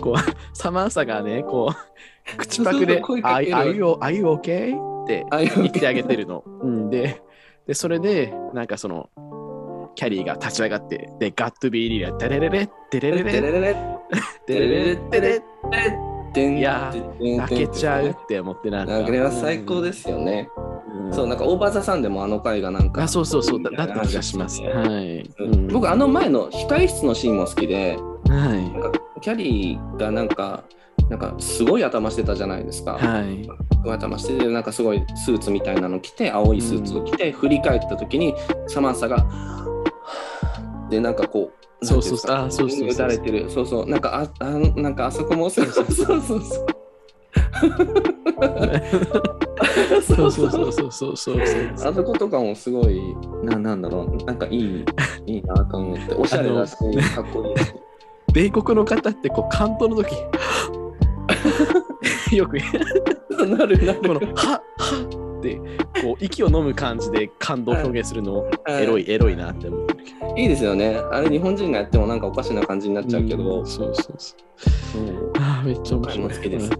[0.00, 1.74] こうサマンサがねこう
[2.36, 4.74] 口パクで「そうそう声 Are かける are you, are you okay?」
[5.04, 6.42] って言ってあげてるの。
[6.44, 7.22] うん、で
[7.68, 9.08] でそれでなんかその
[9.94, 13.76] キャリーが立ち上がってで Got to Be Real がテレレレテレレレテレレレ
[14.46, 16.05] テレレレテレ
[16.36, 18.96] てんいや泣けちゃうって思ってなんか。
[18.96, 20.50] あれは最高ですよね。
[20.94, 21.12] うん。
[21.12, 24.60] そうなんかオーバーザサンでもあの回がなんかあそうそうそうだだった気がします。
[24.60, 25.30] はい。
[25.38, 27.96] うん僕あの前の控室のシーンも好きで
[28.28, 30.64] はいなんかキャリーがなんか
[31.08, 32.98] なんかすごい頭してたじゃないですか。
[32.98, 33.42] はい。
[33.44, 33.50] す
[33.82, 38.34] ごい頭しててなんかすごいスーツみたいなの着て青いスーツを着て、振り返った時に
[38.66, 39.24] サマンサが
[40.90, 42.36] でなんかこうそうそうそう。
[42.36, 43.88] あそうそう打たれてるそうそう。
[43.88, 45.66] なんかああなんかあそこもそう。
[45.66, 46.42] そうそうそう。
[50.02, 50.72] そうそうそう。
[50.72, 53.00] そうそうそうそうあそことかもすごい
[53.42, 54.24] ななんだろう。
[54.24, 54.84] なんかいい
[55.26, 56.14] いいなと思って。
[56.14, 56.84] おしゃれだしか
[57.20, 57.54] っこいい。
[58.32, 60.14] 米国の方ってこう関東の時。
[62.36, 62.58] よく。
[63.46, 64.00] なるなる。
[64.00, 64.60] この「はは」
[65.38, 65.56] って
[66.02, 69.98] こう息を飲む感じで感動表現するのエロいエロいなって思ってる。
[70.36, 74.34] いいですよねあれ日本人がやってもなんかおかしな感じになっちゃうけど、んそうそうそうそ
[75.00, 76.30] うあめっちゃ面白い。
[76.30, 76.70] 好きです。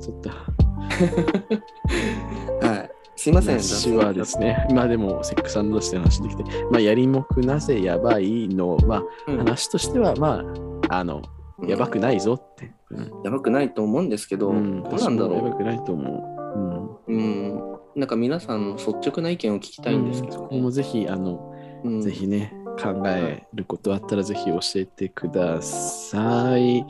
[2.63, 2.91] はい。
[3.17, 3.61] すいません。
[3.61, 10.45] 私はですね、まあでも、セックスドシティの話できて、まあ、やりもくなぜやばいの、まあ、うん話としては、ま
[10.89, 11.23] あ、あの、
[11.67, 12.71] やばくないぞって。
[12.91, 17.13] うんやばくないと思うんですけど、うん、どうなんだろ私もやばくないと思う。
[17.13, 17.61] うん。
[17.97, 19.83] なんか皆さんの率直な意見を聞きう。
[19.83, 21.53] たいんですけど、うんここもぜひ、あの、
[21.85, 26.85] うんぜひね、考えることあったらぜひ教えてください。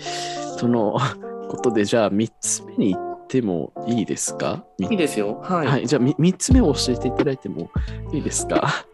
[0.59, 0.99] その
[1.49, 4.64] ことで、じゃあ3つ目に行ってもいいですか？
[4.79, 5.40] いいですよ。
[5.42, 5.66] はい。
[5.66, 7.70] はい、じゃあ 3, つ目を教えていただいても
[8.12, 8.85] いいですか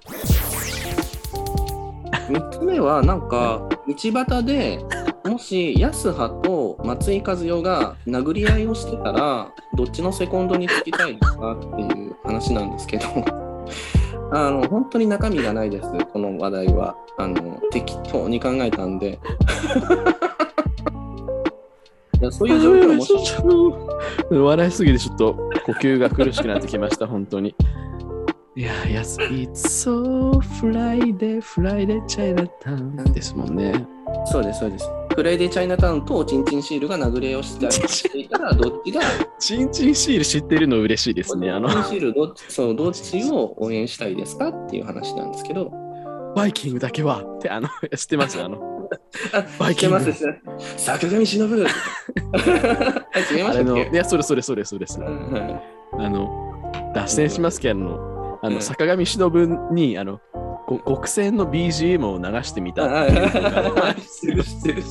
[2.29, 4.85] ？3つ目はなんか道端で
[5.25, 13.05] もし安葉と松井和代が殴り合いをしてたらどっちのセコンドにつきたいですかっていう話なんですけど
[14.35, 15.91] あの本当に中身がないです。
[16.13, 16.97] この話題は。
[17.19, 19.19] あの適当に考えたんで。
[22.21, 25.35] いやそういう状況もしちょ笑いすぎてちょっと
[25.67, 27.55] 呼吸が苦しくなってきました、 本当に。
[28.55, 33.87] いや、Yes, it's so Friday, Friday, Chinatown ですもんね。
[34.27, 39.01] そうですそうですフライデーチャイナタウンとチンチンシールが殴り合いをしてしていたらどっちが
[39.39, 41.51] チンチンシール知ってるの嬉しいですね。
[41.51, 45.71] あの、チンシールどっちそうどっちを応援したいですかっていう話なんですけど。
[46.35, 48.43] バイキングだけはって、あの、知ってます？
[48.43, 48.89] あの、
[49.35, 50.85] あ、バイキング知ってます。
[50.85, 51.43] 坂上忍。
[51.49, 51.69] は
[53.31, 53.95] い、違いまあれの、したっけ？
[53.95, 54.87] いや、それそれそれそれ
[55.99, 56.63] あの、
[56.95, 59.31] 脱線しますけど、あの、坂上忍
[59.73, 60.32] に、あの、ご
[60.69, 64.83] 極戦の BGM を流してみたあっていうのがあ知ってる知ってる。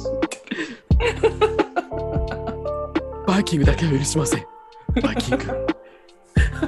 [3.28, 4.46] バイキングだけは許しません。
[5.02, 5.68] バイキング。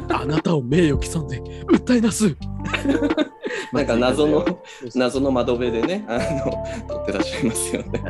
[0.09, 2.35] あなたを名誉毀損で訴えなす。
[3.73, 4.45] なんか謎の
[4.95, 8.01] 謎の窓辺でね、あの、撮ってらっしゃいますよね。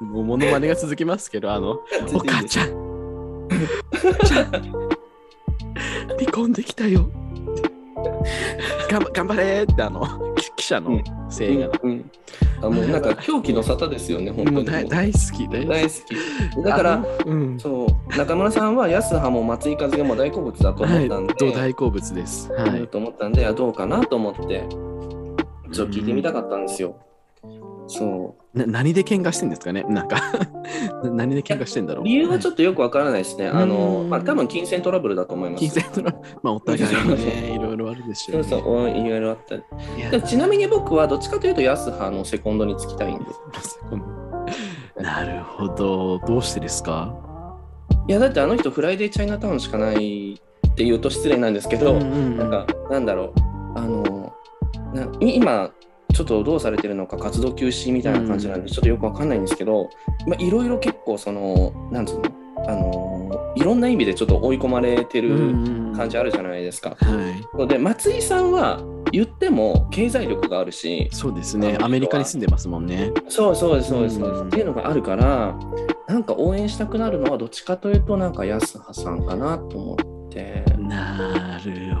[0.00, 1.80] もうモノマネが続きますけど、あの、
[2.14, 3.48] お母ちゃん。
[4.24, 4.50] ちゃん。
[6.18, 7.10] 離婚できたよ。
[9.12, 12.10] 頑張れってあのき記者の声援が、うんうん
[12.62, 14.64] あもうなんか狂気の沙汰ですよね、本当に。
[14.64, 16.62] 大大好き大好大好き。
[16.62, 22.52] だからうん、そう、中村さんは安葉も松井風がもう大好物だと思はいったんで、ど大好物です。
[22.52, 22.86] はい。
[22.86, 24.64] と思ったんで、あどうかなと思って、
[25.72, 26.94] ちょっと聞いてみたかったんですよ。
[27.86, 29.82] そな何で喧嘩してんですかね？
[29.88, 30.16] なんか
[31.02, 32.02] な 何で喧嘩してんだろう？
[32.02, 33.48] う理由はちょっっとよくわからないですね。
[33.48, 35.60] あのう、んまあ多分金銭トラブルだと思います。
[35.60, 38.44] 金銭のまあお互いにね いろいろあるでしょね。
[38.44, 40.22] そううそう、おいろいろあったり。
[40.22, 43.24] ちなみに僕はどっちかというと安葉のセコンドにつきたいんで
[43.60, 43.78] す。
[45.00, 46.18] なるほど。
[46.26, 47.14] どうしてですか
[48.08, 54.32] いや、だってあの人フライデーチャイナタウンしかないって言うと失礼なんですけど、んなんか、なんだろう、あの、
[54.92, 55.70] ない今、
[56.12, 59.90] ちょっとどうされてるのか活動休止みたいな感じなんで、ちょっとよくわかんないんですけど、
[60.26, 62.22] まあ、いろいろ結構、その、なんつうの、
[62.68, 65.52] あの、いろんな意味でちょっと追い込まれてる
[65.96, 66.90] 感じあるじゃないですか。
[66.90, 66.96] は
[67.54, 67.58] い。
[67.58, 71.76] ので、松井さんは言っても経済力があるし、そうですね。
[71.80, 73.12] アメリカに住んでますもんね。
[73.28, 74.40] そうそうです、そうです、そうです。
[74.40, 75.58] うんっていうのがあるから、
[76.08, 80.64] なんか応援したくなるのはどっちかというと、なんか安葉さんかなと思って。
[80.78, 81.96] なる。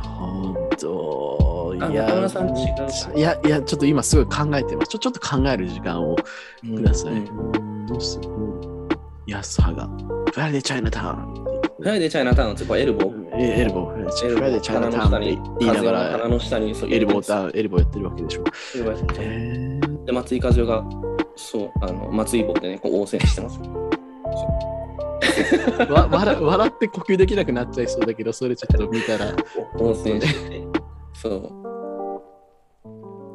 [1.86, 4.88] あいや中村さん違うかいや、いや、ちょっと今すごい考えてます。
[4.88, 6.16] ちょちょっと考える時間を
[6.64, 7.12] うんください。
[7.12, 8.28] うんどうする？
[9.26, 9.88] 安葉が。
[10.32, 11.34] フライデーチャイナタウン。
[11.78, 13.22] フライデーチャイナタウンってこうエルボー。
[13.36, 13.94] えエルボー。
[14.34, 15.26] フライデーチャイナタウンって
[15.60, 18.44] 言いなが鼻ら、の下にそうエルボータエルボーやってるわけでしょ。
[18.74, 20.84] エルボーやってへで、松井和代が、
[21.36, 23.58] そう、あの松井棒でね、こう応戦してます。
[23.60, 23.72] ー
[25.90, 29.26] わ笑笑って呼吸できなくなっちゃいそうだけど、それちょっと見たら。
[29.78, 30.62] 応戦して、
[31.14, 31.61] そう。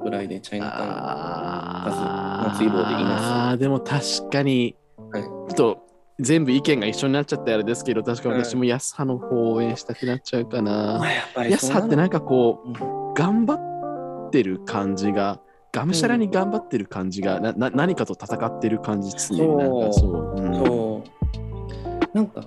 [0.08, 0.89] フライデーチャイナタウン。
[0.89, 4.76] あ松井棒でいまあーでも確かに、
[5.12, 5.88] はいちょっと
[6.20, 11.00] 全部意見が一緒になっちゃってあれですけど、確か私も安葉の方を応援したくなっちゃうかな。
[11.04, 12.72] やっぱり安葉ってなんかこうん
[13.12, 15.39] う、頑張ってる感じが、
[15.72, 20.41] がむしゃらに頑張ってる感じが、なな何かと戦ってる感じ常になんかそう。
[20.41, 21.04] うんそ
[22.13, 22.17] う。
[22.17, 22.41] なんか、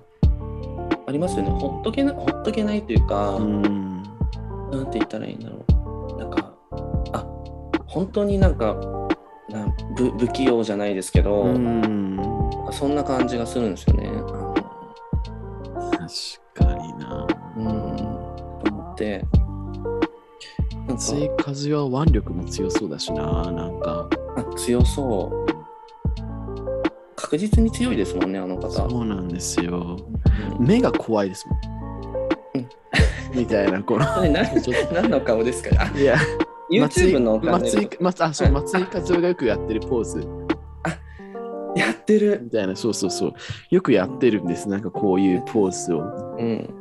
[1.06, 1.50] ありますよね。
[1.50, 4.02] ほっとけなほっとけないというか、うん
[4.72, 5.64] なんて言ったらいいんだろ
[6.14, 6.18] う。
[6.18, 6.54] なんか、
[7.12, 7.24] あ
[7.90, 8.76] 本当になんか、
[9.96, 12.18] 不不器用じゃないですけど、うん
[12.72, 14.08] そんな感じがするんですよね。
[16.54, 17.26] 確かにな。
[17.56, 17.96] うん、
[18.64, 19.24] と思って。
[20.86, 24.08] 松井風は腕力も強そうだしな、なんか。
[24.36, 25.50] あ強そう。
[27.16, 28.70] 確実に強いですもんね、あの方。
[28.70, 29.96] そうなんですよ。
[30.58, 31.58] うん目が怖いですもん。
[32.54, 32.68] うん
[33.34, 34.04] みたいな、この。
[34.22, 34.32] 何
[34.92, 35.70] 何の顔ですか？
[35.92, 36.16] あいや、
[36.70, 40.26] YouTube の松井松井あそう松井風がよくやってるポーズ。
[41.76, 42.40] やってる。
[42.42, 43.32] みたいな、そうそうそう。
[43.70, 44.68] よくやってるんです。
[44.68, 46.00] なんかこういうポーズを。
[46.00, 46.74] うん。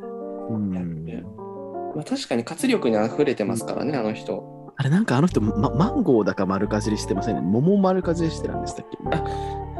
[0.50, 1.04] うん、
[1.94, 4.74] まあ、確かに活力に溢れてますからね、あの人。
[4.76, 7.36] あれなんかあの人、ま、マンゴーだか丸かじりしてません？
[7.36, 7.40] ね。
[7.42, 8.98] 桃丸かじりしてたんでしたっけ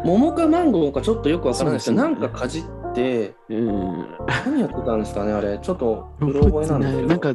[0.04, 2.62] 桃かマンゴーかちょっとよくわからないですけど、なんかかじっ
[2.94, 4.06] て、うん。
[4.46, 5.58] 何やってたんですかね、あれ。
[5.60, 7.08] ちょっと、うろ覚えなんですけど。
[7.08, 7.34] なんか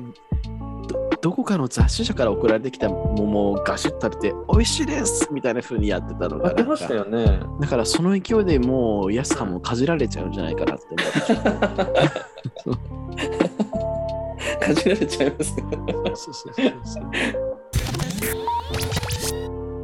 [1.25, 7.39] ど、どこかの雑誌社から送られてきた桃をガシッと食べて、美味しいですみたいな風にやってたのがなんかやってましたよね。
[7.59, 10.85] だからその勢いでもう、ヤスさんもかじられちゃうんじゃないかなって
[12.65, 12.79] 思っ
[13.15, 13.27] て
[14.67, 15.55] かじられちゃいます。
[15.57, 15.65] そう
[16.15, 17.05] そうそうそう。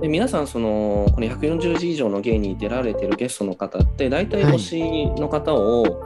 [0.02, 6.04] で皆さん、その、この140字以上の芸に出られてるゲストの方って、大体はい推しの方を、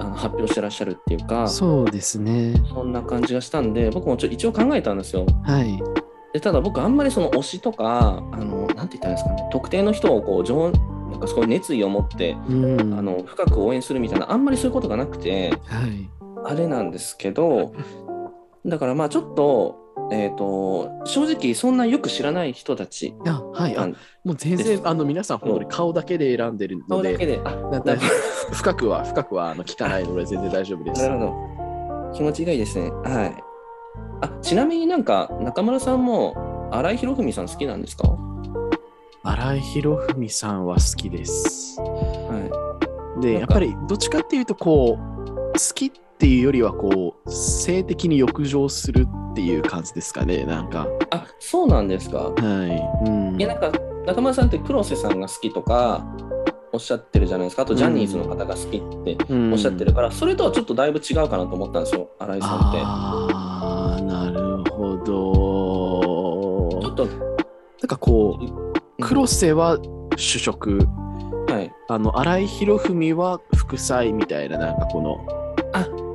[0.00, 2.54] あの発表してらっしゃるっていうか、そうですね。
[2.72, 5.26] そんな感じがしたんで、僕もちょ一応考えたんですよ。
[5.44, 5.78] はい。
[6.32, 10.70] でただ僕あんまりその推しとかあのなんて言ったらいいんですかね特定の人をこう情
[11.10, 12.94] なんかすごい熱意を持ってうん。
[12.94, 16.08] あの深く応援するみたいなあんまりそういうことがなくてはい。
[16.44, 17.74] あれなんですけど
[18.64, 19.79] だからまあちょっと,、
[20.12, 23.76] えー、と正直そんなよく知らない人たちあ、はい。
[23.76, 23.86] あ、
[24.24, 27.40] もう全然あの、皆さん本当に顔だけで選んでるの顔だけで、
[28.52, 31.02] 深くは、深くはあの聞かないので全然大丈夫です。
[31.02, 32.12] なるほど。
[32.14, 32.90] 気持ちがいいですね。
[32.90, 33.44] はい。
[34.22, 38.18] あちなみになんか中村さんも新井博文さん好きなんですか？
[39.22, 41.80] 荒井博文さんは好きです。
[41.80, 43.54] はで、なんか。
[43.54, 50.84] やっぱりどっちかっていうと、こう、好きっていうよりは、こう、性的に欲情するっていう感じですかね、なんか。
[50.84, 52.18] いあそうなんですか？
[52.18, 53.08] はい。
[53.08, 53.72] うんいやなんか
[54.06, 56.04] 中村さんって黒瀬さんが好きとか
[56.72, 57.62] おっしゃってるじゃないですか？
[57.62, 59.16] あとジャニーズの方が好きって
[59.52, 62.78] おっしゃってるから、それとはちょっとだいぶ違うかなと思ったんですよ新井さんって。
[62.82, 66.80] ああ、なるほど。
[66.80, 68.44] ちょっとなんかこう、
[69.02, 69.78] 黒瀬は
[70.16, 70.86] 主食、
[71.48, 75.39] はいあの、荒井博文は副菜みたいな、なんかこの、あ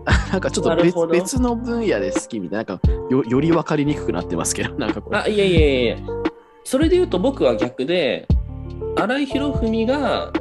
[0.32, 5.16] なんかちょっと別の分野で好きみたいな、なんかよより分かりにくくなってますけど、 なんかこう。
[5.16, 5.98] あいやいやいや
[6.64, 8.28] それで言うと僕は逆で
[8.98, 10.32] 新井博文が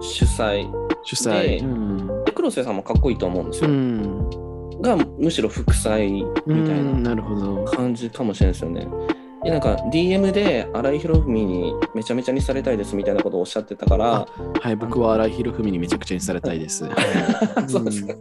[0.00, 0.68] 主催
[1.02, 1.42] 主催。
[1.42, 2.24] でうん。
[2.24, 4.80] で黒瀬さんもかっこいいと思うんですうよ、ん。
[4.80, 7.14] がむしろ副催みたいうんな。
[7.70, 8.86] 感じかもしれないですよね。
[9.44, 14.26] でなんか DM で新井博文にめちゃめちゃにされたいですみたいなことをおっしゃってたから、
[14.60, 16.88] はい、僕は荒井博文にめちゃくちゃにされたいです。
[17.68, 18.14] そうですか。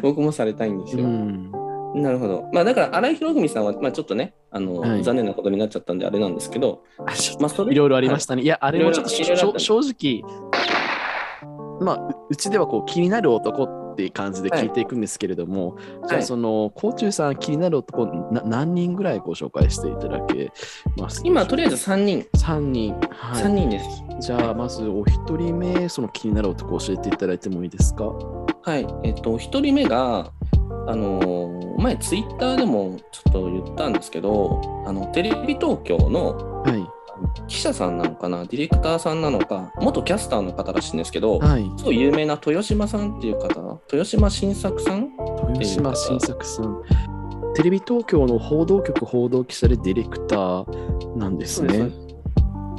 [0.00, 1.04] 僕もされたいんですよ。
[1.04, 1.52] うん。
[1.94, 2.48] なるほど。
[2.54, 6.84] まあだから新井博文さんは、まあ、ちょっとねあの、はい残念なことになっちゃったんであれなんですけど、
[7.38, 8.42] まあそれいろいろありましたね。
[8.42, 9.10] いや、あれもちょっと
[9.58, 10.22] 正直、
[11.80, 20.52] まあ、ううちではこう気になる男っていう感じで聞いていくんですけれども、じゃあその、甲虫さん気になる男な、何人ぐらいご紹介していただけ
[20.98, 21.22] ます？
[21.24, 22.92] 今とりあえず3人、3人。
[23.10, 23.86] はい、3人です。
[24.20, 28.04] じゃあ、まずお一人目、その気になる男を教えていただいてもいいですか？
[28.04, 28.86] はい。
[29.02, 30.30] えっと、1人目が、
[30.88, 36.95] あのー前ツイッターでもちょっと言ったんですけど、あのテレビ東京のはい。
[37.46, 41.70] 記者さんなのかな、ディレクターさんなのか、元キャスターの方らしいんですけど、はい。
[41.76, 45.10] すごい有名な豊島さんっていう方、豊島新作さん？
[45.54, 46.82] 豊島新作さん。
[47.54, 51.90] テレビ東京の報道局報道記者でディレクターなんですね。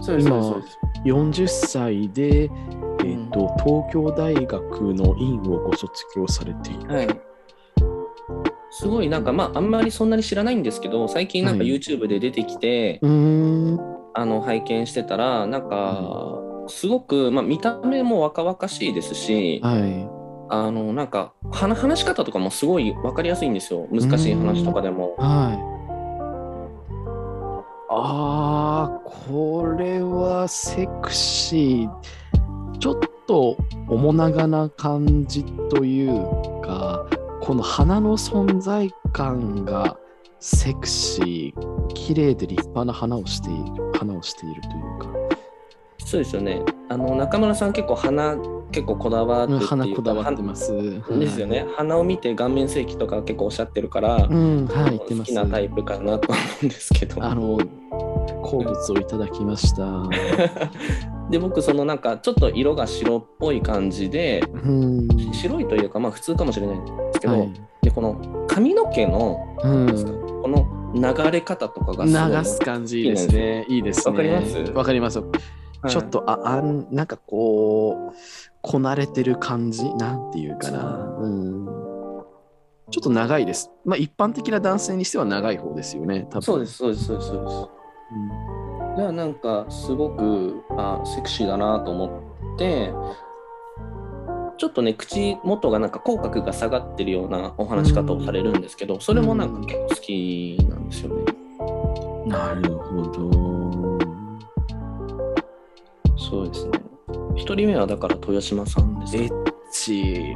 [0.01, 0.79] そうです、今そうです。
[1.05, 6.93] 40歳で、えーと東京大学の院をご卒業されている。
[6.93, 7.07] はい。
[8.69, 13.96] すごいなんかまああんまりそんなに知らないんですけど最近なんかはい YouTube で出てきて、うーん。
[14.17, 20.09] あの拝見してたらなんかすごく、まあ、見た目も若々しいですしはい。
[20.49, 25.15] あのなんか話話し方とかもすごい分かりやすいんですよ難しい話とかでも。
[25.19, 25.77] はい。
[27.89, 32.77] ああ、これはセクシー。
[32.79, 37.05] ちょっと面長な感じというか、
[37.41, 39.97] この花の存在感が
[40.39, 41.77] セクシー。
[42.07, 45.37] 綺麗で立派な花をしている、花をしているというか。
[45.99, 48.37] そうですよねあの中村さん結構花
[48.71, 50.73] 結構こだわって花こだわってます。
[50.73, 54.99] はですよね、花を見て顔面積とか結構おっしゃってるから、うん、はい。
[54.99, 57.23] 好きなタイプかなと思うんですけど。
[57.23, 57.57] あの、
[58.43, 60.03] 好物をいただきました。
[61.31, 65.07] で僕そのなんかちょっと色が白っぽい感じでうん。
[65.33, 67.53] 白いというかまあ普通かもしれないんですけど、はい。
[67.81, 70.41] でこの髪の毛の、うん。
[70.41, 73.65] この流れ方とかが流す感じですね。
[73.69, 74.11] いいですね。
[74.11, 74.57] わかります？
[74.73, 75.19] わかります。
[75.19, 75.29] はい
[75.89, 78.15] ちょっと、あ、あん、なんかこう、
[78.63, 79.93] こなれてる感じ？
[79.93, 81.15] なんていうかな。
[81.19, 81.65] うん。
[82.89, 83.69] ちょっと長いです。
[83.85, 86.25] まあ一般的な男性にしては長い方ですよね。
[86.31, 86.41] 多分。
[86.41, 87.55] そうですそうですそうですそうです。
[88.97, 92.23] じゃあなんかすごくあセクシーだなと思
[92.55, 92.91] って
[94.57, 101.25] ちょっとね口元がなんか口角が下がってるようなお話し方をされるんですけどそれもなんか結構好きなんですよね。
[102.25, 103.31] なるほど。
[106.17, 106.71] そうですね。
[107.35, 109.23] 一人目はだから豊島さんですか？
[109.23, 109.31] エッ
[109.71, 110.35] チ。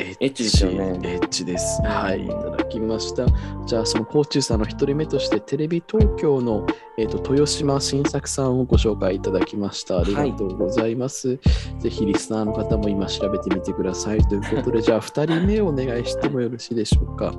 [0.00, 1.82] エエッチですよねエッチです。
[1.82, 3.26] はい、いただきました。
[3.66, 10.00] じゃあ、そのコーチューさんの一人目として、テレビ東京の、えー、と豊島新作さんをご紹介いただきました。
[10.00, 11.38] ありがとうございます。
[11.78, 14.20] ぜひリスナーの方も今調べてみてください。
[14.26, 17.32] ということで、じゃあ、二人目お願いしてもよろしいでしょうか？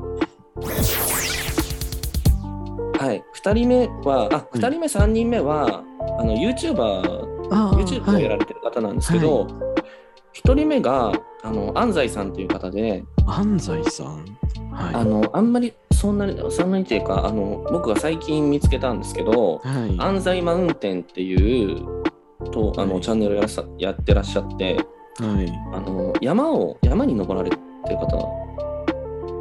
[2.99, 3.23] はい。
[3.33, 5.83] 二人目は、あ、うん二人目、三人目は、
[6.19, 9.47] あの YouTuber、あ YouTube をやられてる方なんですけど、
[10.33, 11.11] 一、人目が
[11.43, 14.07] あの安西さんという方で、安西さん？
[14.71, 14.95] はい。
[14.95, 19.95] あのあんまりそんなにそんなにっていうかあの僕が最近見つけたんですけど、はい。
[19.99, 21.77] 安西マウンテンっていう
[22.51, 23.47] とあの、はいチャンネルをや
[23.79, 25.51] やってらっしゃってはい。
[25.73, 27.57] あの山を山に登られて
[27.89, 28.17] る方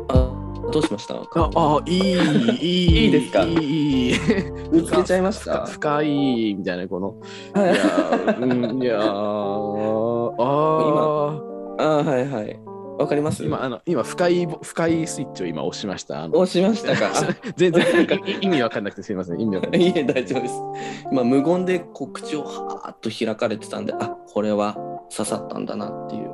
[0.09, 1.14] あどうしました？
[1.16, 3.42] あ、あ、いい、いい、 いいですか？
[3.44, 4.14] いい、いい。
[4.72, 5.66] 見つけちゃいました？
[5.66, 7.14] 深いみたいな、この。
[7.61, 11.42] はいいやー、うん、いやー、あ
[11.81, 12.61] あはいはい
[12.99, 13.43] わかります？
[13.43, 16.26] ー今、あの、今、深い、深いスイッチを今押しました。
[16.26, 17.11] 押しましたか？
[17.57, 19.41] 全然、かい意味わかんなくてすみません。
[19.41, 19.83] 意味わかんない。
[19.89, 20.62] いえ大丈夫です
[21.11, 24.76] 今無言でこう口をはーっと開かれてたんであこれは
[25.14, 26.31] 刺さったんだなっていう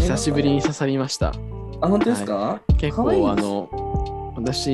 [0.00, 1.32] 久しぶりに刺さりました。
[1.80, 4.72] あ本当ですか、結構、可愛いですあの、私、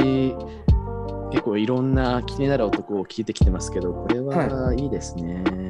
[1.33, 5.43] 結構いろんな気になる男を聞いてきてますけど、これはいいですね。
[5.51, 5.62] いい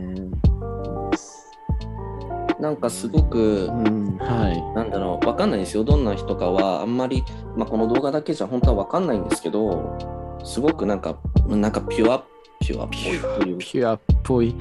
[2.61, 4.62] なんかすごくうん、はい。
[4.74, 7.24] なんだろうわかんないですよどんな人かはあんまり、
[7.57, 9.98] まあ、この動画だけじゃ本当はわかんないんですけど
[10.44, 12.24] すごくなんかなんかピュア
[12.61, 14.55] ピュアっぽいピュアっぽい。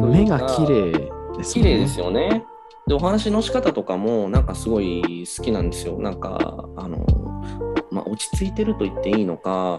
[0.00, 0.92] 目が綺麗
[1.36, 2.44] です綺麗ですよね。
[2.86, 5.98] でお話の仕方とかもなんかすごい好きなんですよ。
[5.98, 7.06] なんかあの、
[7.90, 9.78] まあ、落ち着いてると言っていいのか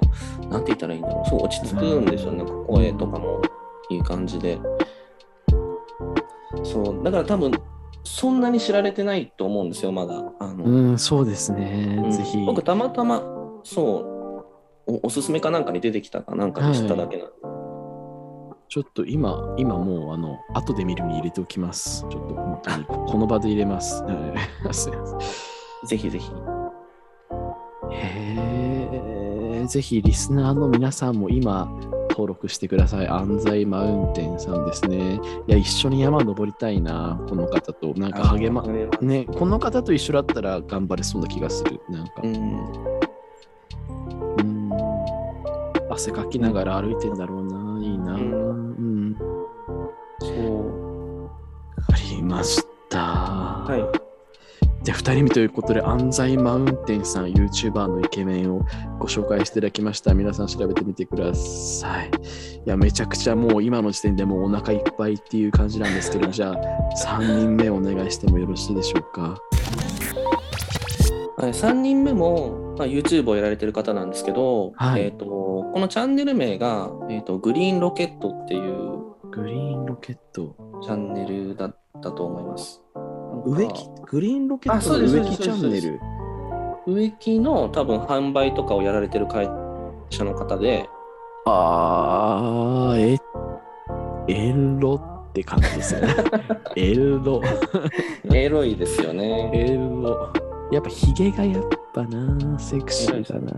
[0.50, 3.42] なんて言ったらいいんだろうそう落ち着くんですよね、なんか声とかも
[3.90, 4.60] いい感じで。
[6.64, 7.52] そうだから多分
[8.04, 10.16] そんなに知られてないと思うんですよまだ。
[10.40, 12.02] あのうん、そうですね。
[12.04, 12.38] うんぜひ。
[12.46, 13.24] 僕たまたま
[13.64, 14.14] そう
[14.86, 17.34] おおすすめかなんかに出てきたかなんかで知っただけなんで、
[18.68, 22.02] ちょっと今、今もう、あの、後で見るに入れておきます。
[22.10, 24.02] ちょっと本当に、ここの場で入れます。
[24.04, 24.10] は
[24.70, 25.20] いすいません
[25.86, 26.32] ぜひぜひ。
[27.92, 31.70] へえ、ぜひリスナーの皆さんも今、
[32.14, 33.08] 登録してください。
[33.08, 35.20] 安西マウンテンさんですね。
[35.48, 37.94] いや、一緒に山登りたいな、この方と。
[37.96, 38.62] なんか励ま
[39.02, 41.82] ね、この方と一緒だったら頑張れそうな気がする。
[41.90, 42.34] なんかう、ん
[44.40, 44.72] うん、
[45.90, 47.82] 汗かきながら歩いてんだろうな。
[47.84, 48.14] いいな。
[48.14, 49.18] ううん。
[50.20, 51.30] そうわ
[51.88, 53.00] かりました。
[53.00, 54.03] はい。
[54.84, 58.66] じゃあ2人目ということで、安西マウンテンさん、YouTuber のイケメンを
[59.00, 60.14] ご紹介していただきました。
[60.14, 62.12] 皆さん調べてみてください。
[62.66, 66.56] いや、めちゃくちゃもう今の時点でもうお腹いっぱいっていう感じなんですけど、 じゃあ
[66.98, 69.38] 3人目お願いしてもよろしいでしょうか？
[71.38, 80.56] はい、3人目も、まあ、YouTube をやられてる方なんですけど、はいえー、とこのチャンネル名が、えーと、グリーンロケットっていうグリーンロケット。
[80.84, 82.83] チャンネルだったと思います。
[83.46, 86.00] 植木、グリーンロケットの植木チャンネル。
[86.86, 89.50] 植木の多分販売とかをやられてる会
[90.10, 90.88] 社の方で、
[91.46, 93.18] あー、
[94.28, 94.96] え、エロ
[95.30, 96.16] って感じですよね。
[96.76, 97.42] エロ。
[98.34, 99.50] エロいですよね。
[99.54, 100.30] エロ。
[100.72, 101.64] やっぱヒゲがやっ
[101.94, 103.54] ぱな、セクシーだな。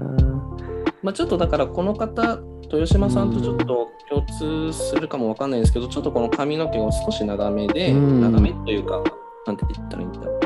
[1.04, 9.04] まあ、ちょっとだからこの方、豊島さんとちょっと共通するかもわかんないんですけど、ちょっとこの髪の毛が少し長めで、うん長めというか、
[9.46, 10.39] なんて言ったらいいんだろう。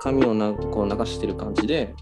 [0.00, 1.94] 髪をなこう流してる感じで、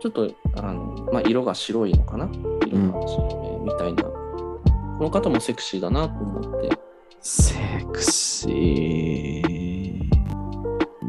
[0.00, 2.28] ちょっとあの、まあ、色が白いのかな？
[2.66, 4.02] 色が白めみたいな。
[4.04, 6.76] この方もセクシーだなと思って。
[7.20, 7.54] セ
[7.92, 9.72] クシー。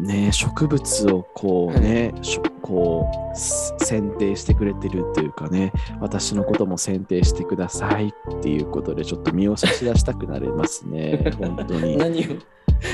[0.03, 11.97] ね植物をこうね、しょこうす選定してくれてるというかね、私のことも選定してくださいっていうことで、ちょっと身を差し出したくなりますね、 本当に。
[11.97, 12.23] 何を？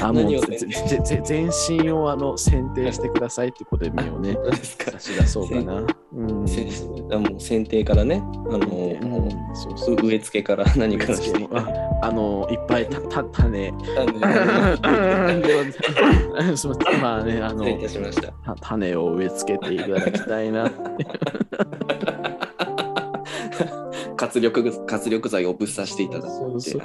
[0.01, 0.67] あもう何をぜぜ
[1.03, 5.85] ぜ全身をあの選定してくださいってことで身をね、 差し出そうかな。
[6.13, 8.67] うん、もう剪定からね、あの、
[9.01, 9.09] うん。
[9.09, 13.71] もうそうそう植え付けから何からしていああのいっぱいたた種。
[17.01, 18.31] まあ ねあの失礼いたしました。
[18.31, 20.71] た種を植え付けていただきたいな
[24.15, 26.29] 活力活力剤をぶっ刺していただいて。
[26.29, 26.81] そうそう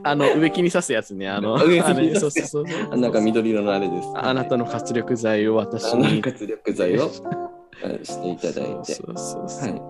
[0.04, 1.28] あの植木に刺すやつね。
[1.28, 2.98] あの、 植木にあれ刺すそうそうそうそう。
[2.98, 4.08] なんか緑色のあれです。
[4.14, 6.20] あなたの活力剤を私に。
[6.22, 7.02] 活力剤を
[7.82, 8.94] はいしていただいて。
[8.94, 9.82] そうそうそうはい。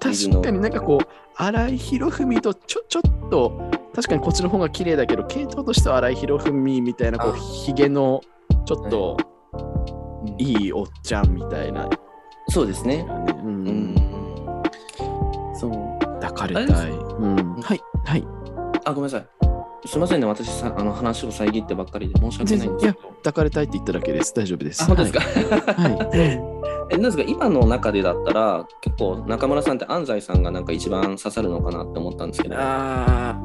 [0.00, 3.52] 確かになんかこう、荒井博文とちょちょっと、
[3.94, 8.20] 確かにこっちの方が綺麗だけど、系統としては荒井博文みたいな、こう、あひげの
[8.64, 9.16] ちょっと
[10.38, 11.88] いいおっちゃんみたいな。
[12.48, 13.06] そうですね。
[13.08, 13.46] う。
[13.46, 13.94] うんん。
[15.54, 15.70] そう。
[16.20, 16.90] 抱かれたい。
[16.90, 17.54] うん。
[17.60, 17.80] はい。
[18.04, 18.26] はい。
[18.84, 19.26] あ、ごめんなさい。
[19.84, 23.08] すみませんね、私さあの話を遮ってばっかりで申し訳ないんですけど。
[23.18, 24.34] 抱かれたいって言っただけです。
[24.34, 24.82] 大丈夫です。
[24.82, 25.20] あ、本当ですか？
[25.20, 25.94] はい。
[25.94, 26.56] はい
[26.90, 32.56] え、なんですか、今の中でだったら、結構中村さんって安西さんがなんか一番刺さるのかなって思ったんですけど。
[32.56, 33.40] ああ。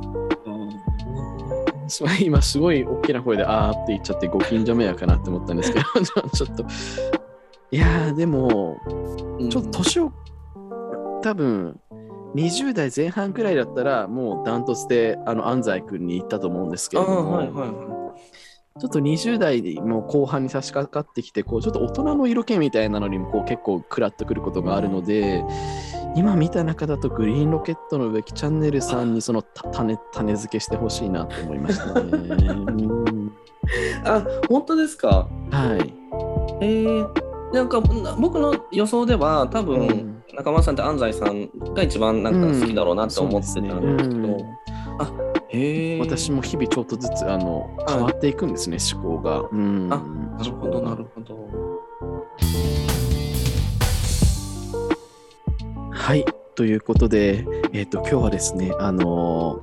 [2.21, 5.85] 今すごい大きな声であーって言っちゃってご近所迷惑かなって思ったんですけど
[6.31, 6.63] ちょっと
[7.69, 8.77] いやーでも
[9.37, 10.13] うんちょっと年を
[11.21, 11.80] 多分
[12.35, 17.91] 20代前半くらいだったらもうダントツであの安西君に行ったと思うんですけあれども、はいはいは
[18.79, 25.43] ちょっと20代もう後半に差し掛かってきてこうちょっと大人の色気みたいなのにもこう結構食らってくることがあるので
[26.15, 32.11] 今見た中だとグリーンロケットの植木チャンネルさんにそのた種種付けしてほしいなと思いましたね。
[34.05, 35.27] あ、本当ですか？
[35.51, 35.93] はい。
[36.61, 44.17] えー、なんかな僕の予想では多分、うん中村さんって安西さんが一番なんか好きだろうなって思ってたんですけど、そうですね。
[44.17, 45.01] うん。
[45.01, 45.11] あ
[45.49, 49.41] へえ私も日々ちょっとずつあのはい変わっていくんですね、思考が。
[49.51, 49.91] うん。
[49.91, 49.97] あ
[50.37, 51.81] なるほどなるほど。
[55.91, 56.25] はい。
[56.55, 59.61] ということで、えっ、と、今日はですね、あの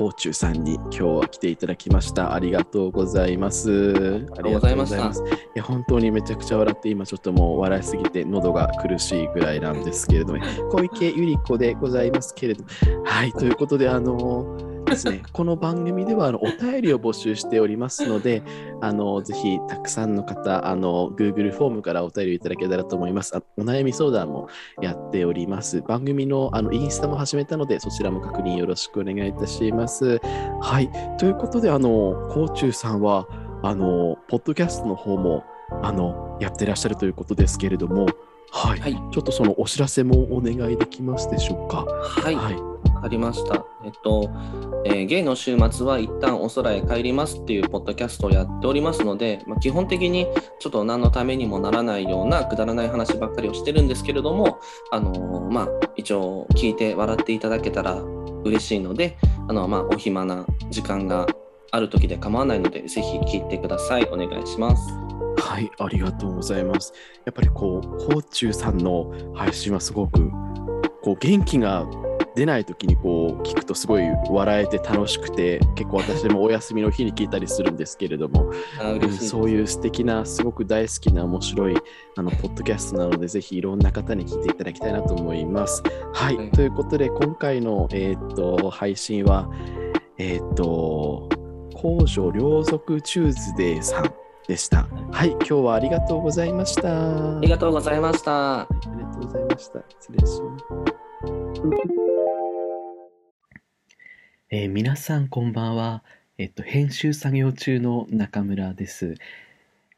[0.00, 2.32] ー、コーチューさんに今日は来ていただきました。
[2.32, 3.70] ありがとうございます。
[3.70, 12.70] ありがとうございましたいや、本当にめちゃくちゃ笑って、今ちょっともう笑いすぎて喉が苦しいぐらいなんですけれども、小池百合子でございますけれども。
[13.04, 13.32] はい。
[13.32, 18.42] ということで、あのーですね、この番組ではあのお便りを募集しておりますので、
[18.80, 23.36] あのぜひたくさんの方、あの Google フォームからお便りいただけたらと思います。
[23.36, 24.48] あお悩み相談も
[24.82, 25.80] やっております。
[25.82, 30.20] 番組のあのインスタも始めたので、そちらも確認よろしくお願いいたします。
[30.60, 30.90] はい。
[31.18, 33.26] ということで、あの、コーチューさんは、
[33.62, 35.44] あの、ポッドキャストの方も、
[35.82, 38.06] あの、やってらっしゃるということですけれども、
[38.50, 38.80] はい。
[38.80, 41.84] はいちょっとそのお知らせもお願いできますでしょうか？
[41.84, 42.56] はいはい。
[43.02, 43.64] ありました。
[43.82, 44.30] えっと、
[44.84, 50.26] えーゲイの週末は一旦お空へ帰りますっていうポッドキャストをやっておりますので、まあ、基本的に
[50.58, 54.58] ちょっと何のためにもならないようなくだらない話ばっかりをしてるんですけれども、
[54.92, 57.94] あのーまあ、一応聞いて笑っていただけたら
[58.44, 59.16] 嬉しいので、
[59.48, 61.26] あのまあ、お暇な時間が
[61.70, 64.04] ある時で構わないので、ぜひ聞いてください。
[64.10, 65.09] お願いします。
[65.50, 66.92] はい、ありがとうございます。
[67.24, 70.30] やっぱりこう、コーチューさんの配信はすごく、
[71.02, 71.88] こう、元気が
[72.36, 78.52] 出ない時にこう、聞くとすごい笑えて楽しくて、結構私もお休みの日に聞いたりするんですけれども、
[79.10, 81.76] そういう素敵な、すごく大好きな面白い、
[82.16, 85.82] あの、ポッドキャストなので、ぜひいろんな方に聞いていただきたいなと思います。
[86.12, 89.50] はい、はいということで、今回の、えーっと、配信は、
[90.16, 91.28] えーっと、
[91.74, 94.14] 公女両族チューズデーさん
[94.50, 94.88] でした。
[95.12, 97.36] はい、今日はありがとうございました。
[97.38, 98.62] ありがとうございました。
[98.62, 99.84] ありがとうございました。
[100.00, 100.64] 失礼します。
[104.50, 106.02] えー皆さんこんばんは。
[106.36, 109.14] えっと、編集作業中の中村です。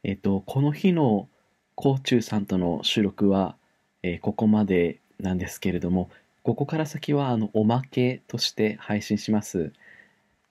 [0.03, 1.27] えっと、この日の
[1.73, 3.55] コーチューさんとの収録は、
[4.03, 6.11] えーここまでなんですけれども、
[6.43, 9.73] ここから先はあのおまけとして配信します。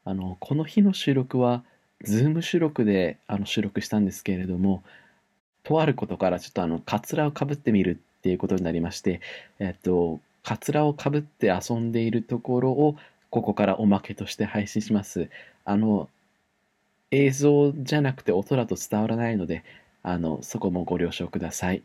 [0.04, 1.62] あの、この日の収録は、
[2.02, 4.82] ズーム収録であの収録したんですけれども、
[5.62, 9.20] とあることからちょっとあの、カツラをかぶってみるっていうことになりまして、
[9.58, 12.96] えっと、カツラをかぶって遊んでいるところを、
[13.30, 15.30] ここからおまけとして配信します。
[15.64, 16.08] あの、
[17.10, 19.64] 映像じゃなくて音だと伝わらないので、
[20.02, 21.82] あの、そこもご了承ください。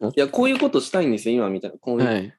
[0.00, 1.76] いや、こういうことしたいんですよ、今みたいな。
[1.78, 2.34] こういうはい。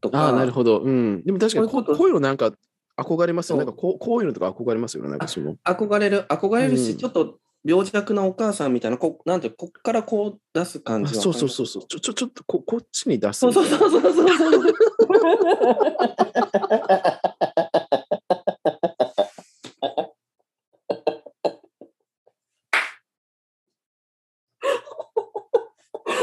[0.00, 0.26] とか。
[0.26, 0.80] ああ、なるほど。
[0.80, 1.22] うん。
[1.24, 2.52] でも確かにこういうのなんか
[3.00, 3.56] 憧れますよ。
[3.56, 5.10] そうんなかこうこういうのとか憧れますよね。
[5.10, 5.56] なんかその。
[5.64, 11.86] 憧れる、憧れるし、うんちょっと病弱なお母さんみたいな、こなんて、こっからこう出す感じはあそうそうそうそう。
[11.86, 13.40] ちょ、ちょ、ちょっとここっちに出す。
[13.40, 14.26] そうそうそうそうそう。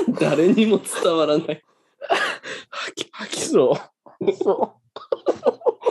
[0.20, 1.64] 誰にも伝わらない。
[2.70, 3.76] 吐き、吐きそう。
[4.34, 4.78] そ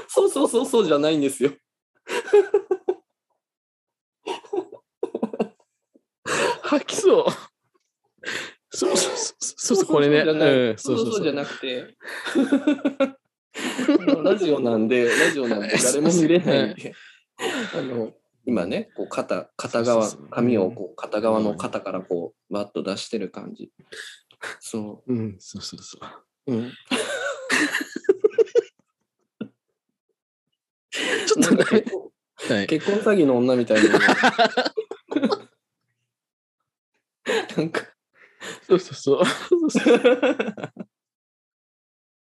[0.09, 1.53] そうそうそうそうじゃないんですよ。
[6.62, 7.26] 吐きそう。
[8.70, 9.87] そうそうそうそうそう。
[9.87, 10.24] これね。
[10.24, 10.78] そうん。
[10.78, 11.22] そうそう。
[11.22, 11.97] じゃなくて。
[14.22, 16.95] ラジオなんで、ラジオなんで誰も見れないんで、
[17.74, 18.12] あの、
[18.45, 23.72] 今ね、こう肩、片側、髪をこう片側の肩からこう、バッと出してる感じ。
[24.61, 25.99] そううん、そうそうそ。
[26.47, 26.53] う。
[26.53, 26.72] うん。
[31.26, 31.57] ちょっと
[32.66, 33.99] 結婚詐欺の女みたいな。
[37.57, 37.82] なんか、
[38.68, 39.22] そうそうそう。